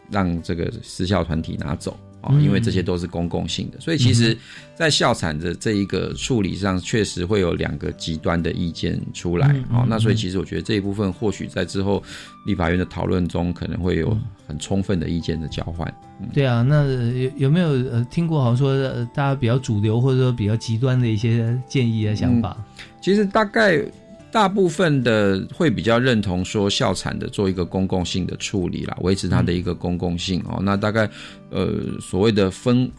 [0.08, 1.98] 让这个私校团体拿走。
[2.28, 4.36] 啊，因为这些都是公共性的，所以其实，
[4.74, 9.48] 在校产的这一个处理上，确实会有两个极端的意见出来。
[9.72, 12.02] 啊，那所以其实我觉得这一部分或许在之后
[12.44, 15.88] 立法院的讨论中，可能会有很充分的意见的交换。
[16.20, 18.76] 嗯、对啊，那有有没有呃听过好像说
[19.14, 22.56] 大家比较主流或者说比较极端的一些建议啊想法？
[22.58, 23.82] 嗯、其实大概。
[24.30, 30.60] 大部分的会比较认同说校产的做一个公共性的处理啦，维持它的一个公共性哦。
[30.62, 31.08] 那大概
[31.50, 32.90] 呃所谓的分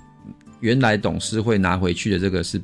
[0.60, 2.62] 原来董事会拿回去的这个是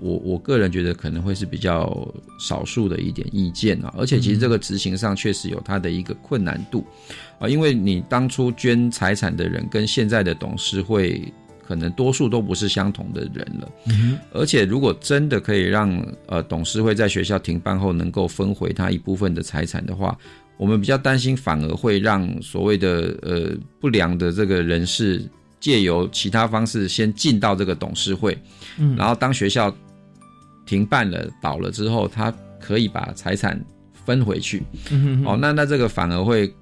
[0.00, 2.06] 我我个人觉得可能会是比较
[2.38, 3.92] 少数的一点意见啊。
[3.98, 6.86] 而且其实这个执行上确实有它的一个困难度
[7.38, 11.32] 啊，因为你当初捐财产的人跟现在的董事会。
[11.66, 15.90] 可能多数都不是相同的人了，嗯、而且如果真的可以让
[16.26, 20.16] 呃董事会在学校停办后能够分回他一部分的财产的话，
[20.56, 23.50] 我们比较担心反而会让所谓的呃
[23.80, 25.22] 不良的这个人士
[25.58, 28.36] 借由其他方式先进到这个董事会，
[28.78, 29.74] 嗯，然后当学校
[30.66, 33.58] 停办了倒了之后，他可以把财产
[34.04, 36.52] 分回去，嗯、哦，那那这个反而会。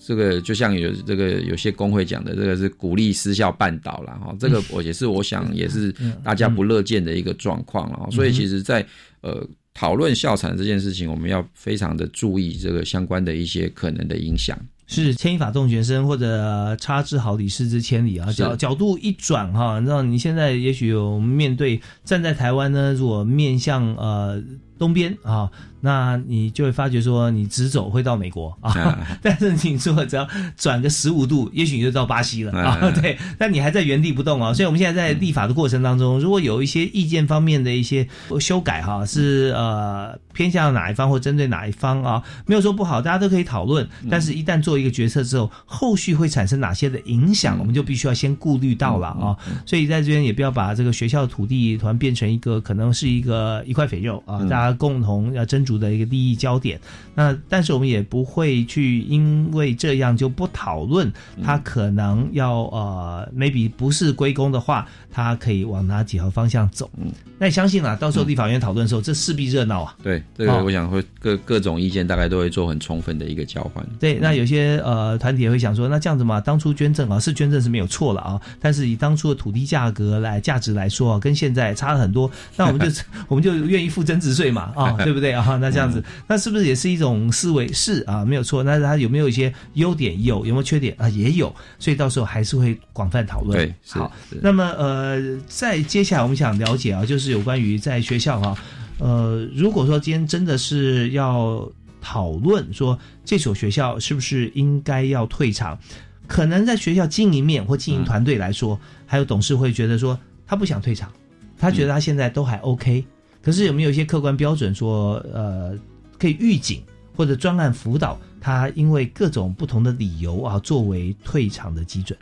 [0.00, 8.08] 这个就像有这个有些工会讲的，这个是鼓励私校办倒了哈，这个我也是我想也是大家不乐见的一个状况了。
[8.10, 8.84] 所以其实，在
[9.20, 14.58] 呃讨论校产这件事情，我们要非常的注意这个相关的一些可能的影响。
[14.86, 18.32] 是牵一发动全身，或者差之毫厘，失之千里啊。
[18.32, 24.42] 角角度一转哈，你知道你现在也许有面对站在台湾呢，如果面向呃
[24.80, 25.48] 东边啊。
[25.82, 32.90] 那你就会发觉说，你直走会到美国啊， 但是你说只要转个十五度，也许你就到巴西了啊。
[33.00, 34.52] 对，但你还在原地不动啊。
[34.52, 38.06] 所以我们现在在立法的过程当中，如果有一些意见方面的一些
[38.38, 43.88] 修改哈，是呃偏向哪一方或针对哪一方啊，没有说不好，大家都可以讨论。
[44.10, 49.34] 但是一旦做一个决策之后，后续会产生哪些的影响，我们就必须要先顾虑到了啊。
[49.64, 56.80] 所以在这边也不要把这个学校的土地突然变成一个可能是一个一块肥肉啊，大家家共同要斟酌的一个利益焦点。
[57.14, 61.12] 那但是我们也不会去因为这样就不讨论
[61.42, 66.90] 他可能要呃，maybe 不是归公的话，他可以往哪几条方向走。
[66.96, 69.96] 嗯，那你相信啊，到时候立法院讨论的时候，这势必热闹啊。
[70.02, 73.84] 对，这个我想会各各种意见大概都会做很充分的一个交换。
[73.98, 85.58] 对，那有些呃团体也会想说，那这样子嘛，当初捐赠啊是捐赠是没有错了啊，但是以当初的土地价格来价值来说啊，跟现在差了很多，那我们就 我们就愿意付增值税嘛啊， 对不对啊？
[85.60, 87.72] 那这样子，那是不是也是一种思维？
[87.72, 88.62] 是啊，没有错。
[88.62, 90.22] 那它有没有一些优点？
[90.22, 91.08] 有，有没有缺点啊？
[91.08, 91.54] 也有。
[91.78, 93.56] 所以到时候还是会广泛讨论。
[93.58, 94.12] 对，好。
[94.42, 98.58] 那么呃，在接下来我们想了解啊，就是有关于在学校啊，
[98.98, 105.78] 呃，如果说今天真的是要讨论说这所学校是不是应该要退场，
[106.26, 111.10] 可能在学校经营面或经营团队来说，还有董事会觉得说他不想退场，
[111.58, 113.04] 他觉得他现在都还 OK。
[113.42, 115.78] 可是有没有一些客观标准说呃
[116.18, 116.82] 可以预警？
[117.12, 122.18] 或者专案辅导他，因为各种不同的理由啊，作为退场的基准。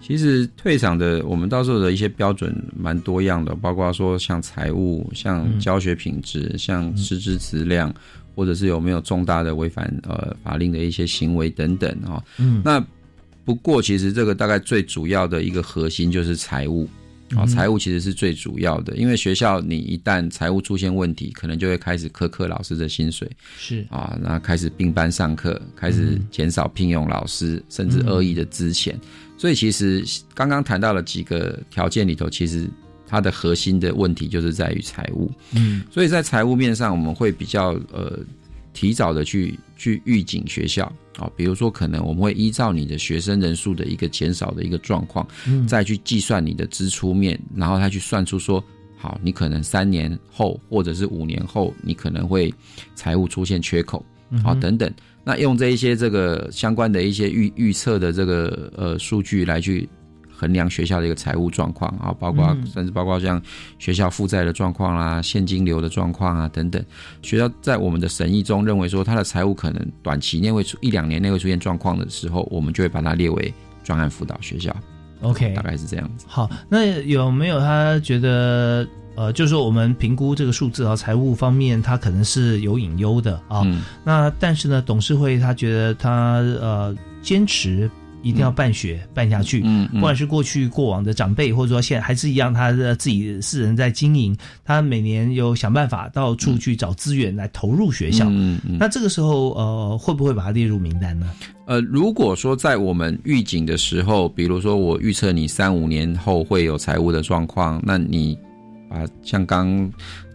[0.00, 7.92] 其实退场的，我们到时候的一些标准蛮多样的，包括说像财务、像教学品质、像师资质量，
[8.36, 12.22] 或者是有没有重大的违反呃法令的一些行为等等啊。
[12.38, 12.84] 嗯，那
[13.44, 16.88] 不过其实这个大概最主要的一个核心就是财务。
[17.36, 28.94] 啊，财务其实是最主要的，因为学校你一旦财务出现问题，可能就会开始苛刻老师的薪水，是啊，那开始并班上课，开始减少聘用老师，甚至恶意的资遣。
[29.36, 30.04] 所以其实
[30.34, 32.68] 刚刚谈到了几个条件里头，其实
[33.06, 35.30] 它的核心的问题就是在于财务。
[35.54, 38.18] 嗯，所以在财务面上，我们会比较呃。
[38.72, 40.84] 提早的去去预警学校
[41.16, 45.26] 啊，比如说可能我们会依照你的学生人数的一个减少的一个状况，
[45.66, 48.62] 再去计算你的支出面，然后他去算出说，
[48.98, 52.52] 好，你可能三年后或者是五年后，你可能会
[52.94, 54.04] 财务出现缺口，
[54.44, 54.92] 好等等，
[55.24, 59.88] 那用这一些这个相关的一些预预测的这个呃数据来去。
[60.40, 63.40] 衡量学校的一个财务状况啊，包括甚至包括像
[63.78, 66.82] 学校负债的状况啦、现金流的状况啊等等。
[67.20, 73.52] 学校在我们的审议中认为说，他的财务可能短期内会出一两年内会出现状况的时候，我们就会把它列为
[73.84, 74.74] 专案辅导学校。
[75.20, 76.24] OK，大概是这样子。
[76.26, 83.62] 好，那有没有他觉得呃，就是说我们评估这个数字啊，财务方面他可能是有隐忧的啊。
[84.02, 87.90] 那但是呢，董事会他觉得他呃坚持。
[88.22, 101.30] 一定要办学办下去，嗯，不管是过去过往的长辈，或者说现在还是一样，他的自己私人在经营，他每年有想办法到处去找资源来投入学校，嗯嗯，那这个时候呃会不会把它列入名单呢？
[101.66, 108.36] 呃，如果说在我们预警的时候，比如说我预测你三五年后会有财务的状况，那你
[108.88, 109.90] 啊像刚。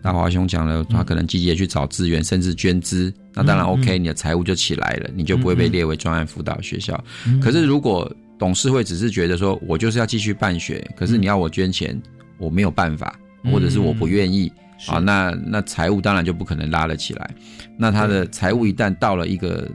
[0.05, 7.03] 大华兄讲了，他可能积极的去找资源，甚至捐资，那当然 OK，你的财务就起来了，你就不会被列为专案辅导学校。
[7.41, 11.99] 可是如果董事会只是觉得说我就是要继续办学，可是你要我捐钱，
[12.37, 13.19] 我没有办法，
[13.51, 14.51] 或者是我不愿意
[14.85, 17.27] 啊，那那财务当然就不可能拉了起来。
[17.75, 19.67] 那他的财务一旦到了一个。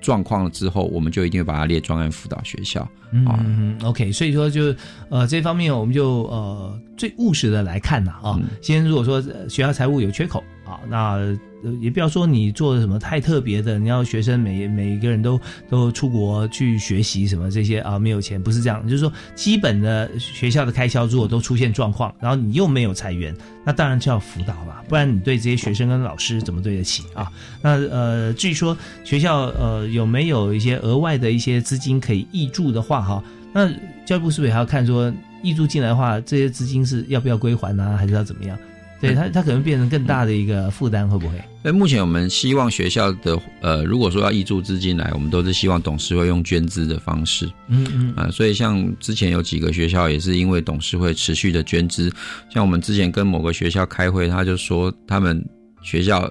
[0.00, 2.88] 状况了之后，我们就一定会把它列专案辅导学校。
[3.12, 4.74] 嗯，OK，所以说就
[5.08, 11.38] 呃这方面我们就呃最务实的来看呐啊，先如果说学校财务有缺口啊，那。
[11.62, 23.34] 呃，也不要说你做的什么太特别的，你要学生每每一个人都都出国去学习什么这些啊，没有钱不是这样，就是说基本的学校的开销如果都出现状况，然后你又没有裁员，
[23.64, 27.30] 那当然就要辅导了，不然你对这些学生跟老师怎么对得起啊？
[27.60, 33.70] 那呃，至于说学校呃有没有一些额外的一些资金可以挹注的话哈，那
[34.06, 38.58] 教育部是不是还要看说挹注进来的话，这些资金是要不要归还呢，还是要怎么样？
[39.00, 41.34] 对他，他可能变成更大的一个负担，会不会？
[41.62, 47.50] 那目前我们希望学校的呃，如果说要挹注资金来，我们都是希望董事会用捐资的方式。
[47.68, 52.12] 嗯嗯啊，所以像之前有几个学校也是因为董事会持续的捐资，
[52.52, 55.42] 像我们之前跟某个学校开会，他就说他们
[55.82, 56.30] 学校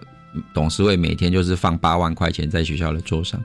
[0.53, 3.41] 董事会每天就是放八万块钱在学校的桌上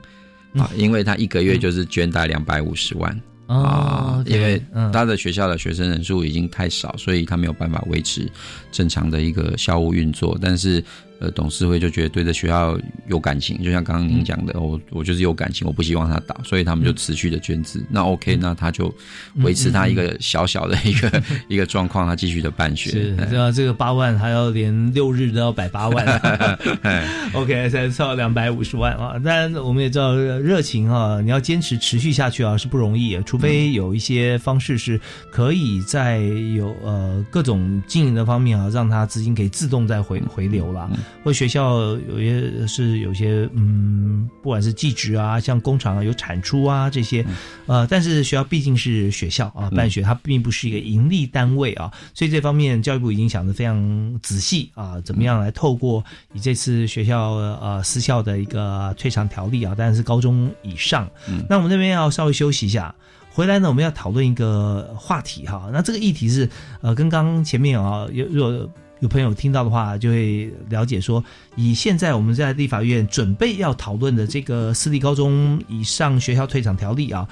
[0.55, 3.19] 啊，因为他一个月就是捐大概两百五十万。
[3.47, 8.29] 啊，因为他的学校的学生人数已经太少，所以他没有办法维持
[8.71, 10.83] 正常的一个校务运作，但是。
[11.19, 17.83] 呃，董事会就觉得对这学校有感情，就像刚刚您讲的，我我就是有感情，我不希望他倒，所以他们就持续的捐资。
[17.89, 18.93] 那 OK，那他就
[19.35, 22.91] 维持他一个小小的一个 一个状况，他继续的办学。
[22.91, 26.05] 是，知道这个八万还要连六日都要摆八万，
[27.33, 29.13] OK，才凑两百五十万啊。
[29.19, 34.99] 当然，我们也知道热情啊，你要坚持持续下去啊是不容易，除非有一些方式是
[35.31, 36.19] 可以在
[36.55, 40.89] 有呃各种经营的方面啊，让他资金可以自动再回回流了。
[41.23, 47.25] 或学校有些是有些嗯，不管是技职啊，像工厂啊有产出啊这些，
[47.65, 56.03] 呃，但是学校毕竟是学校啊，办学它并不是一个盈利单位啊，所以这方面教育部已经想的非常仔细啊，怎么样来透过
[56.33, 61.09] 以这次学校呃私校的一个退场条例啊，当然是高中以上，
[61.49, 62.93] 那我们这边要稍微休息一下。
[63.31, 65.69] 回来呢，我们要讨论一个话题哈。
[65.73, 66.49] 那这个议题是，
[66.79, 71.23] 呃，跟刚刚前面啊，有如果有朋友听到的话，就会了解说，
[71.55, 77.27] 以现在我们在立法院准备要讨论的这个私立高中以上学校退场条例啊，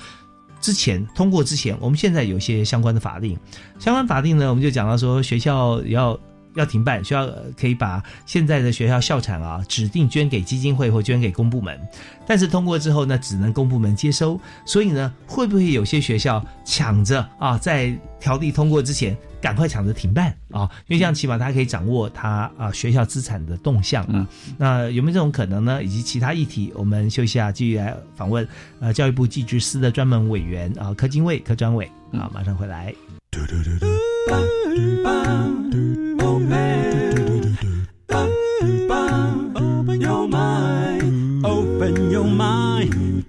[0.60, 3.38] 之前通过之前，我们现在有些相关的法令，
[3.80, 6.20] 相关法令呢，我们就讲到说，学校要。
[6.56, 7.28] 要停办，需要
[7.60, 11.80] 可以把现在的学校校产啊指定捐给基金会或捐给公部门，
[12.26, 14.40] 但是通过之后呢，只能公部门接收。
[14.66, 20.70] 所以呢，会不会有些学校抢着啊，在条例通过之前赶快抢着停办啊？
[20.88, 24.28] 因为这样起码他可以掌握他啊学校资产的动向啊。
[24.58, 25.84] 那有没有这种可能呢？
[25.84, 28.48] 以及其他议题，我们休息下继续来访问
[28.80, 32.94] 呃教育部技职司的专门委员啊柯金卫柯专委啊，马上回来。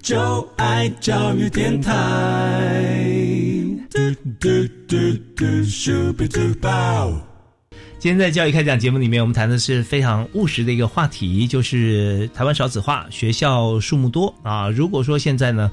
[0.04, 1.90] 就爱教育电台。
[7.98, 14.68] 今天在教育开讲节目里面，我们谈的是非常务实的一个话题，就是台湾少子化，学校数目多啊。
[14.68, 15.70] 如果说现在呢，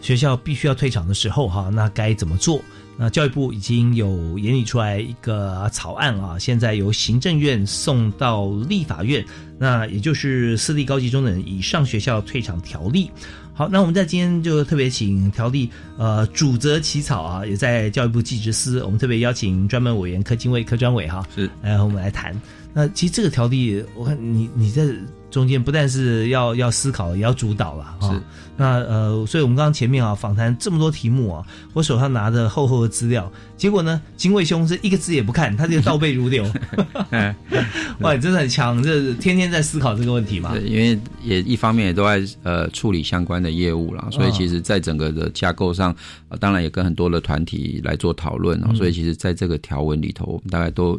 [0.00, 2.62] 学校必须要退场的时候，哈，那该怎么做？
[2.96, 9.22] 那教育部已经有研拟出来一个草案啊，现在由行政院送到立法院，
[9.58, 13.10] 那也就是私立高级中等以上学校退场条例。
[13.56, 22.34] 好，那我们在今天就特别请条例呃主责起草啊，也在教育部技职司，我们特别邀请专门委员柯金卫柯专委哈，是来和我们来谈。
[22.74, 24.84] 那其实这个条例，我看你你在。
[25.30, 28.22] 中间不但是要要思考，也要主导了啊。
[28.56, 36.44] 那呃，所以我们刚刚前面啊访谈这么多题目啊，我手上拿着厚厚的资料，结果呢，金卫兄是一个字也不看，他就倒背如流。
[37.98, 40.52] 哇，你真的很强，这天天在思考这个问题嘛？
[40.52, 45.92] 对，因为也一方面也都在呃处理相关的业务啦，所以其实在整个的架构上，
[46.38, 48.72] 当然也跟很多的团体来做讨论啊。
[48.72, 50.96] 所以其实在这个条文里头，我们大概都。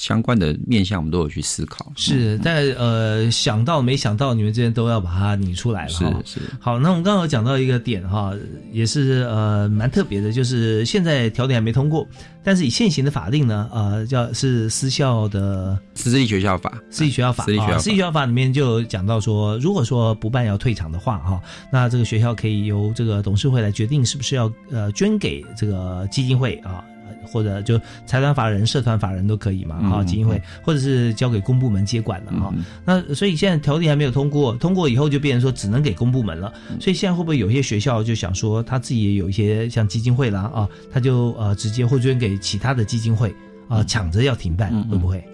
[0.00, 1.92] 相关的面向，我们都有去思考。
[1.94, 5.90] 是但呃想到没想到，你们这边都要把它拟出来了。
[5.90, 6.40] 是是。
[6.58, 8.32] 好，那我们刚刚有讲到一个点哈，
[8.72, 12.08] 也是呃蛮特别的，就是现在条例还没通过，
[12.42, 17.50] 但是以现行的法令呢，呃，叫是私校的私立学校法，私立学校法，私
[17.90, 21.38] 立学校法里面就讲到说，如果说不办要退场的话哈，
[21.70, 26.82] 那这个学校可以由这个董事会来决定是不是要呃捐给这个基金会啊。
[27.30, 29.80] 或者就财团法人、社团法人都可以嘛？
[29.88, 32.52] 哈，基金会或者是交给公部门接管了哈。
[32.84, 36.52] 那所以现在条例还没有通过，通过以后就变成说只能给公部门了。
[36.80, 43.34] 所以现在会不会有些学校就想说他自己也有一些像基金会啦啊，他就呃直接会捐给其他的基金会
[43.68, 45.24] 啊，抢着要停办，会不会？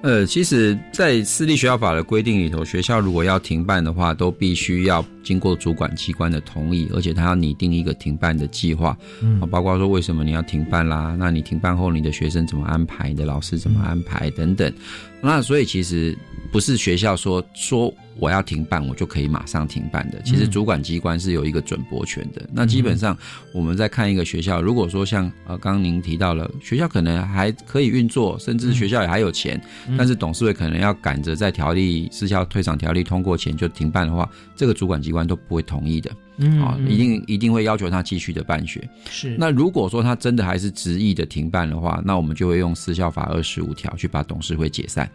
[0.00, 8.96] 呃，其实，在私立学校法的规定里头，学校如果要停办的话，都必须要经过主管机关的同意，而且他要拟定一个停办的计划，
[9.40, 14.72] 啊，包括说为什么你要停办啦，那你停办后你的学生怎么安排，你的老师怎么安排等等。
[15.20, 16.16] 那所以其实
[16.52, 20.20] 不是学校说说我要停办，我就可以马上停办的。
[20.22, 22.48] 其实主管机关是有一个准驳权的。
[22.52, 23.16] 那基本上
[23.52, 29.60] 我们在看一个学校，如果说像呃刚刚您提到了学校可能还可以运作，甚至学校也还有钱，
[29.96, 36.10] 但是董事会可能要赶着在条例私校退场条例通过前就停办的话，这个主管机关都不会同意的。
[36.40, 38.88] 嗯，啊，一定一定会要求他继续的办学。
[39.10, 39.36] 是。
[39.38, 45.10] 那如果说他真的还是执意的停办的话，那我们就会用私校法二十五条去把董事会解散。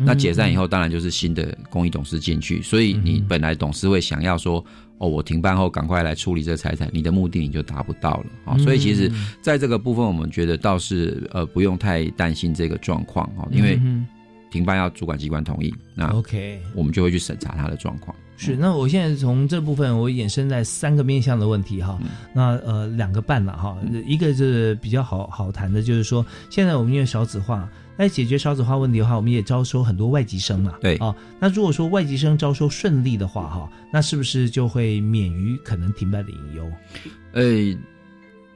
[0.00, 2.62] 那解散以后，当然就是新的公益董事进去。
[2.62, 4.64] 所以你本来董事会想要说，
[4.98, 8.56] 哦，我停办后赶快来处理这财产，你的目的你就达不到了啊。
[8.58, 9.10] 所以其实
[9.42, 13.76] 在这个部分，我们觉得倒是呃不用太担心这个状况啊，因为
[14.52, 18.14] 停办要主管机关同意，那 OK，我们就会去审查他的状况。
[18.36, 21.98] 是，那我现在从这部分我衍生在三个面向的问题哈，
[22.32, 23.76] 那呃两个半了哈，
[24.06, 27.68] 一个是比较好好谈的，就是说现在我们因为少子化。
[27.98, 30.78] 来解决少子化问题的话，我们也招收很多外籍生嘛。
[30.80, 36.72] 对啊，那如果说外籍生招收顺利的话，哈，那是不是就会免于可能停办的隐忧？
[37.32, 37.76] 呃，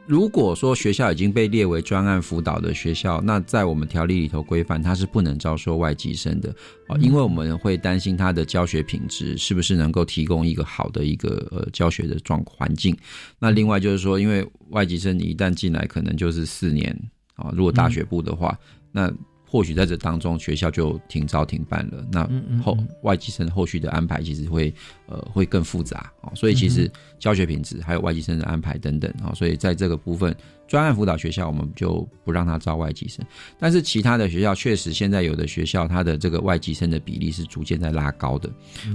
[0.07, 6.49] 如果说学校已经被列为专案辅导的学校，那在我们条例里头规范，它是不能招收外籍生的
[6.87, 12.97] 啊，因为我们会担心他的教学品质是不是能够提供一个好的一个呃教学的状环境。
[13.41, 16.97] 那另外就是说，因为外籍生你一旦进来，可能就是四年
[17.35, 18.57] 啊，如果大学部的话，
[18.91, 19.13] 那
[19.53, 22.03] 或许在这当中学校就停招停办了。
[22.11, 22.27] 那
[22.63, 24.73] 后外籍生后续的安排其实会
[25.05, 30.35] 呃会更复杂啊，所以其实教学品质还有外籍生的安排等等啊，所以在这个部分。
[30.69, 33.23] 专案辅导学校，我们就不让他招外籍生，
[33.59, 38.49] 但是其他的学校确实现在有的学校，它的这个外籍生的比例是逐渐在拉高的，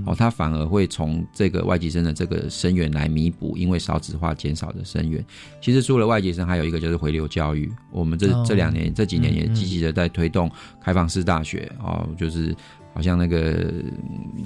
[0.04, 5.24] 哦，他反而会从这个外籍生的这个生源来弥补，因为少子化减少的生源。
[5.62, 10.50] 其实除了外籍生，还有一个就是回流教育，我们这这两年这几年也积极的在推动
[10.82, 12.56] 开放式大学，哦，就是。
[12.98, 13.72] 好像那个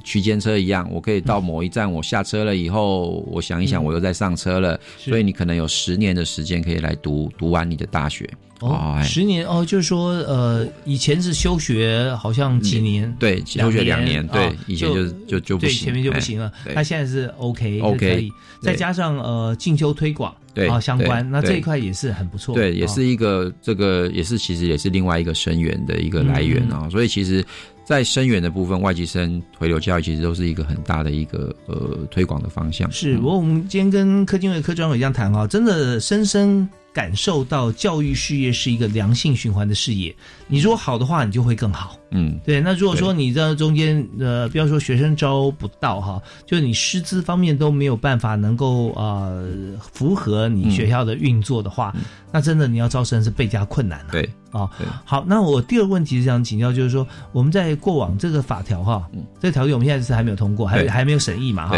[0.03, 8.29] 区间车一样，我可以到某一站，我下车了以后，我想一想，我又在上车了，所以你可能有十年的时间可以来读读完你的大学。
[8.59, 9.47] 哦，十年？
[9.47, 16.51] 哦，就是说，呃，以前是休学，好像几年，对，休学两年，对，以前就就就不行，前面就不行了。
[16.75, 18.29] 他现在是 OK，OK，可以，
[18.61, 27.43] 再加上呃进修推广，对，相关，那这一块也是很不错，对，也是一个这个也是其实也是另外一个生源的一个来源啊，所以其实。
[27.83, 32.89] 在深远的部分，外籍生回流教育其实都是一个很大的一个呃推广的方向。
[32.91, 40.13] 是，我我们今天跟柯金伟柯专委这样谈啊，真的深深感受到教育事业是一个良性循环的事业。
[40.47, 41.95] 你如果好的话，你就会更好。
[42.13, 42.59] 嗯，对。
[42.59, 49.47] 那如果说你在中间呃，不要说学生招不到哈，就是你师资方面都没有办法能够呃
[49.93, 51.95] 符合你学校的运作的话，
[52.33, 54.11] 那真的你要招生是倍加困难了。
[54.11, 54.29] 对。
[54.51, 54.69] 哦，
[55.05, 59.07] 好，那我第二个问题是想请教，就是说我们在过往这个法条哈，
[59.39, 61.77] 这个条例我们现在是还没有通过，还还没有审议嘛哈，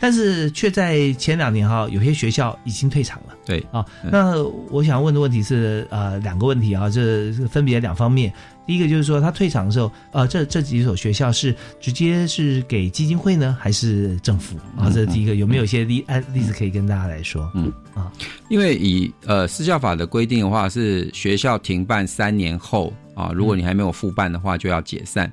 [0.00, 3.34] 但是却在前两年哈，有些学校已经退场了。
[3.44, 8.32] 对啊，那我想问的问题是呃两个问题啊，这分别两方面。
[8.66, 14.88] 第一个就是说，他退场的时候，呃，这这几所学校是直接是给基金会呢，还是政府啊？
[14.94, 17.50] 这是第一个，有没有一些例案例子可以跟大家来说？
[17.54, 18.12] 嗯啊，
[18.48, 25.30] 因为以呃私教法的规定的话，是学校停办三年后啊，如果你还没有复办的话，就要解散。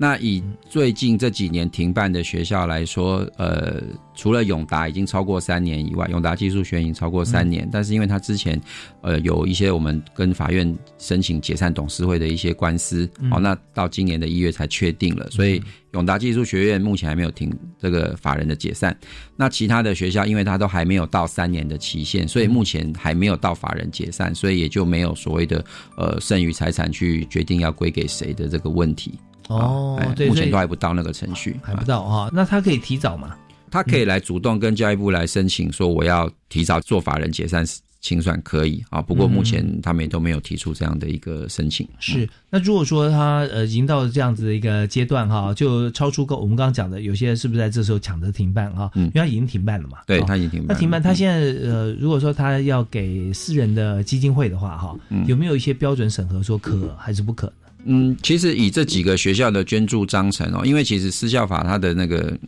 [0.00, 0.40] 那以
[0.70, 3.82] 最近这几年停办的学校来说，呃，
[4.14, 8.60] 除了永达已经超过三年以外，永达技术学院已经超过三年，但是因为他之前，
[9.02, 15.60] 呃，有一些我们跟法院申请解散董事会的一些官司，哦，那到今年的一月才确定了，所以
[15.94, 18.96] 永达技术学院目前还没有停这个法人的解散。
[19.34, 25.64] 那其他的学校，因为它都还没有到三年的期限，所以目前还没有到法人解散，所以也就没有所谓的
[25.96, 29.18] 呃剩余财产去决定要归给谁的这个问题。
[29.48, 32.30] 哦，目前都还不到那个程序，还不到哈。
[32.32, 33.34] 那他可以提早吗？
[33.70, 37.62] 他可以来主动跟教育部来申请，说我要提早做法人解散
[38.00, 39.02] 清算，可以啊。
[39.02, 41.86] 不过目前他们也都没有提出这样的一个申请。
[41.98, 48.90] 是，那如果说他呃已经到了这样子的一个阶段哈，就超出我们刚刚讲的，有些是不是在这时候抢着停办哈？
[48.94, 49.98] 嗯，因为他已经停办了嘛。
[50.06, 50.68] 对他已经停办。
[50.68, 51.38] 那停办，他现在
[51.68, 54.96] 呃，如果说他要给私人的基金会的话哈，
[55.26, 57.52] 有没有一些标准审核说可还是不可？
[57.88, 62.38] 嗯，其实以这几个学校的捐助章程哦，因为其实私校法它的那个。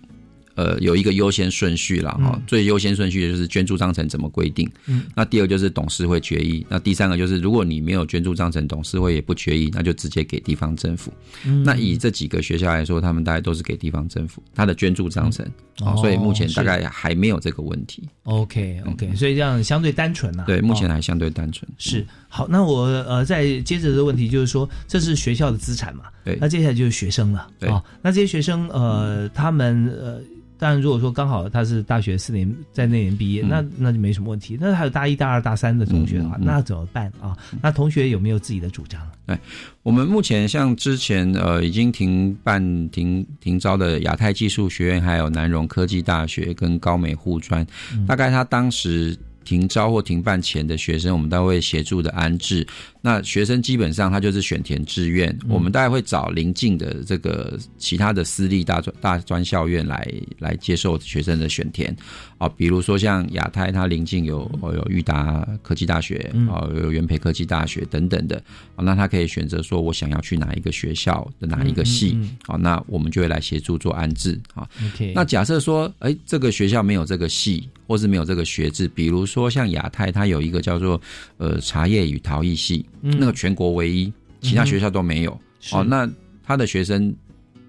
[0.57, 4.71] 呃，有一个优先顺序了哈，最优先顺序就是捐助章程怎么规定。
[4.87, 11.13] 嗯，那第二就是董事会决议，那第三个就是如果你没有捐助章程，董事会也不决议，那就直接给地方政府。
[11.47, 15.47] 嗯，那以这几个学校来说，他们大概都是给地方政府他的捐助章程，
[15.81, 18.03] 哦，所以目前大概还没有这个问题。
[18.25, 20.45] OK OK，所以这样相对单纯啊。
[20.47, 21.67] 对，目前还相对单纯。
[21.79, 26.05] 是好，那我呃再接着的问题就是说，这是学校的资产嘛？
[26.25, 27.49] 对，那接下来就是学生了。
[27.59, 27.71] 对，
[28.03, 30.21] 那这些学生呃，他们呃。
[30.61, 34.59] 但如果说刚好他是大学四年在那年毕业，那那就没什么问题。
[34.61, 37.35] 那还有大一、大二、大三的同学的话，那怎么办啊？
[37.63, 39.01] 那同学有没有自己的主张？
[39.27, 39.37] 对，
[39.83, 47.67] 我们目前像之前呃已经停办停停招的亚太技术学院，还有南荣科技大学跟高美护专，
[48.07, 49.19] 大概他当时。
[49.45, 52.67] 停招或停办前的学生，我们都会协助的安置。
[53.03, 60.07] 那学生基本上他就是选填志愿，我们大概会找邻近的这个其他的私立大专大专校院来
[60.39, 61.97] 来接受学生的选填
[62.41, 62.49] 啊。
[62.57, 68.37] 比如说像亚太，它临近有有裕达科技大学啊，有元培科技大学等等的
[68.75, 72.19] 啊，那他可以选择说我想要去哪一个学校的哪一个系
[72.49, 74.69] 啊，那我们就会来协助做安置啊。
[75.15, 77.69] 那假设说，哎，这个学校没有这个系。
[77.91, 81.01] 或是没有这个学制，比如说像亚太，它有一个叫做
[81.39, 85.33] 呃茶叶与陶艺系，那个全国唯一，其他学校都没有。
[85.73, 86.09] 哦，那
[86.41, 87.13] 他的学生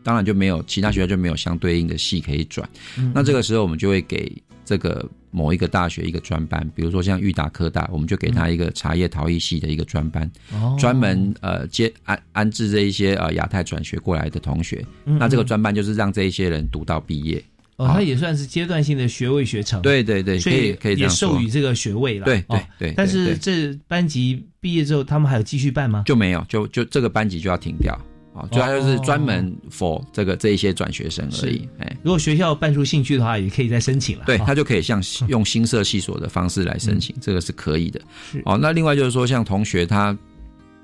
[0.03, 2.69] 当然就没有，其他学校就没有相对应的系可以转。
[3.15, 4.31] 那这个时候我们就会给
[4.63, 10.29] 这个某一个大学一个专班，比如说像裕达科大，我们就给他一个茶叶陶艺系的一个专班，
[10.77, 14.85] 专门呃接安安置这一些呃亚太转学过来的同学。
[15.03, 17.43] 那这个专班就是让这一些人读到毕业。
[17.77, 19.81] 哦，他也算是阶段性的学位学程。
[19.81, 22.25] 对对对，所以可以也授予这个学位了。
[22.25, 22.93] 对对对。
[22.95, 26.03] 但是这班级毕业之后，他们还有继续办吗？
[26.05, 27.99] 就没有，就就这个班级就要停掉。
[28.33, 31.67] 啊，主要就是专门 for 这个这一些转学生而已。
[31.79, 34.23] 哎，如果学校办出兴趣的话，也可以再申请了。
[34.25, 37.99] 对他就可以像 用新设系所的方式来申请，这个是可以的。
[38.45, 40.17] 哦，那另外就是说，像同学他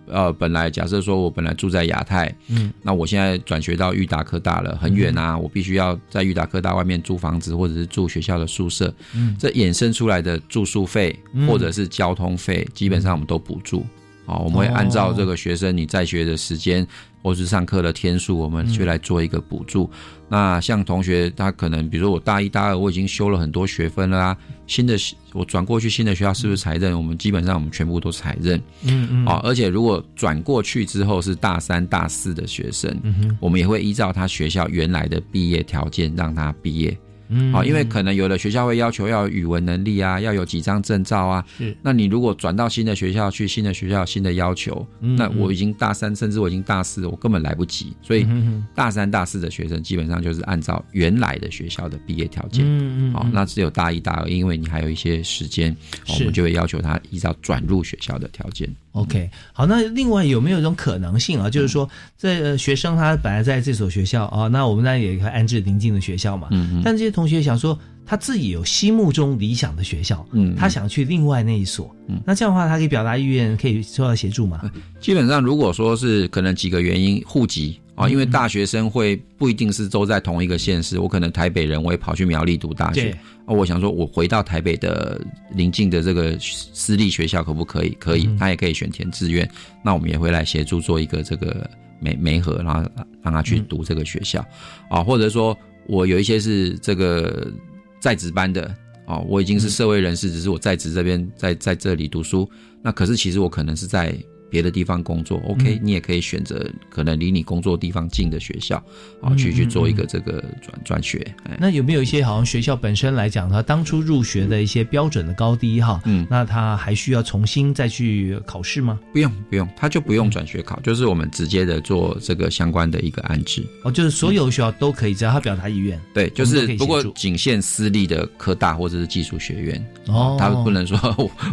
[0.09, 8.93] 呃，本来假设说我本来住在亚太，嗯，那我现在转学到裕达科大了，很远啊，我必须要在裕达科大外面租房子，或者是住学校的宿舍。
[9.15, 11.17] 嗯，这衍生出来的住宿费
[11.47, 13.85] 或者是交通费，基本上我们都补助。
[14.25, 16.85] 哦，我们会按照这个学生你在学的时间。
[17.27, 19.89] 或是上课的天数，我们去来做一个补助。
[20.29, 24.95] 那像同学，他可能比如说我大一、大二我已经修了很多学分了啊，新的
[25.33, 26.95] 我转过去新的学校是不是才认？
[26.95, 28.57] 我们基本上我们全部都才认。
[28.83, 29.25] 嗯嗯。
[29.25, 32.97] 啊，而且如果转过去之后是大三、大四的学生，
[33.41, 36.97] 我们也会依照他学校原来的毕业条件让他毕业。
[37.29, 41.43] 嗯，好，因为可能有的学校会要求要语文能力啊，要有几张证照啊。
[41.57, 47.93] 是，那你如果转到新的学校去，新的学校新的要求，那我已经大三，甚至我已经大四，我根本来不及。
[48.01, 48.27] 所以
[48.73, 52.65] 大三、大四的学生基本上就是按照原来的学校的毕业条件。
[52.65, 53.13] 嗯嗯。
[53.13, 55.75] 好，那只有大一、大二，因为你还有一些时间，
[56.09, 58.69] 我们就会要求他依照转入学校的条件。
[58.93, 61.47] OK，好，那另外有没有一种可能性啊？
[61.47, 66.47] 就是说，这学生他本来在这所学校啊，那我们当然也安置临近的学校嘛。
[66.49, 66.81] 嗯嗯。
[66.83, 74.71] 但这些同学想说，他自己有心目中理想的学校，嗯，他想去另外那一所，嗯，那这样的话，他可以表达意愿，可以受到协助吗？
[74.99, 77.79] 基本上，如果说是可能几个原因，户籍。
[77.95, 83.09] 啊，因为大学生会不一定是都在同一个县市，我可能台北人，我也跑去苗栗读大学。
[83.47, 87.89] 啊，我想说，我回到台北的临近的这个私立学校可不可以？
[87.99, 89.49] 可以，他也可以选填志愿。
[89.83, 91.67] 那我们也会来协助做一个这个
[91.99, 92.87] 媒媒合，然后
[93.23, 94.45] 让他去读这个学校。
[94.91, 95.57] 啊，或者说
[95.87, 97.51] 我有一些是这个
[97.99, 98.75] 在职班的，
[99.05, 102.49] 啊，我已经是社会人士，只是我在职这边在在这里读书。
[102.81, 104.15] 那可是其实我可能是在。
[104.49, 108.81] 别的地方工作，OK，你也可以选择可能离你工作地方近的学校，
[109.21, 111.35] 啊，去去做一个这个转转学。
[111.59, 116.01] 那有没有一些好像学校本身来讲，它当初入学的一些标准的高低哈？
[116.05, 118.99] 嗯，那他还需要重新再去考试吗？
[119.11, 123.65] 不用，不用，他就不用转学考，就是我们直接的做这个相关的一个安置。
[123.83, 125.99] 哦，就是所有学校都可以，只要他表达意愿。
[126.13, 129.93] 对，就是不过仅限私立的科大或者是技术学院。
[130.07, 130.97] 哦，他不能说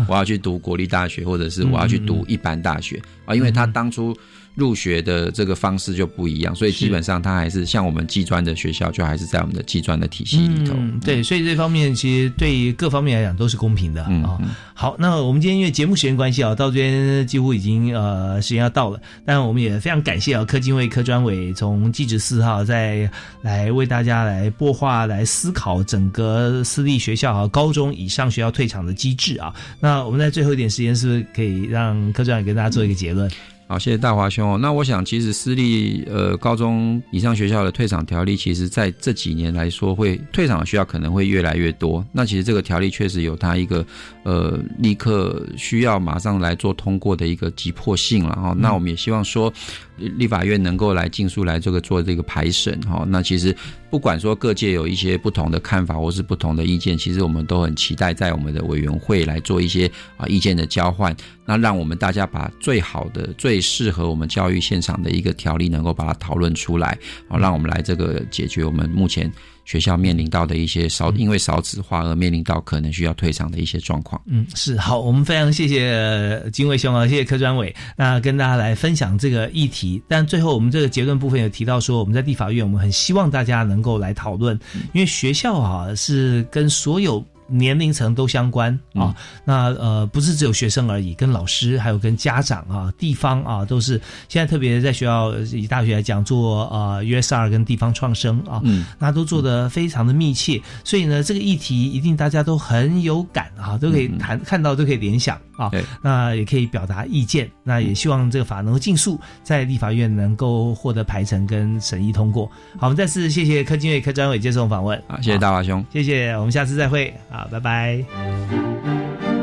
[0.09, 2.84] 我要去读国立大学，或者是我要去读一般大学。
[2.85, 4.15] 学啊，因为他当初。
[4.55, 10.75] 入学的这个方式就不一样，所以基本上它还是像我们技专的学校，就还是在我们的技专的体系里头。
[11.05, 14.39] 对，所以这方面其实对于各方面来讲都是公平的啊。
[14.73, 23.11] 好，那我们今天因为节目时间关系啊，到这边几乎已经呃时间要到了，但我们也非常感谢啊科金卫科专委从技职四号再
[23.43, 29.53] 来为大家来播话来思考整个私立学校和高中以上学校退场的机制啊。
[29.81, 33.31] 那我们在最后一点时间，是不是可以让科专委跟大家做一个结论？
[33.75, 34.61] 好，谢谢大华兄。
[34.61, 42.07] 那我想，其实私立呃高中以上学校的退场条例，其实在这几年来说，会退场的学校可能会越来越多。
[42.13, 43.85] 那其实这个条例确实有它一个
[44.23, 48.55] 呃立刻需要马上来做通过的一个急迫性了哈。
[48.57, 49.53] 那我们也希望说。
[49.97, 53.57] 立法院能够来尽速来这个做这个排审哈，那其实
[53.89, 61.15] 不管说各界有一些不同的看法或是不同的意见，其实我们都很期待在我们的委员会来做一些啊意见的交换，
[61.47, 69.31] 那让我们大家把最好的、最适合我们教育现场的一个条例能够把它讨论出来，啊，让我们来这个解决我们目前。
[69.67, 74.21] 学校面临到的一些少因为少子化而面临到可能需要退场的一些状况。
[74.27, 80.03] 嗯，是好，我们非常谢谢金卫兄啊，谢谢柯专委，那跟大家来分享这个议题。
[80.07, 84.55] 但最后我们这个结论部分有提到说，我们在立法院，我们很希望大家能够来讨论，
[84.93, 87.25] 因为学校啊是跟所有。
[87.47, 89.15] 年龄层都相关啊，
[89.45, 98.63] 那呃不是只有学生而已，跟老师还有跟家长啊、地方啊都是现在特别在学校以大学来讲做呃 USR 跟地方创生啊，
[98.99, 105.71] 那都做的非常的密切，所以呢这个议题一定大家都很有感啊，都可以谈看到都可以联想啊，
[106.03, 112.47] 那也可以表达意见，那也希望这个法能够尽速在立法院能够获得排程跟审议通过。
[112.79, 117.13] 好，我们再次谢谢柯金瑞柯专委接受访问，好，谢谢大华兄，谢谢，我们下次再会。
[117.35, 119.34] 好，拜拜。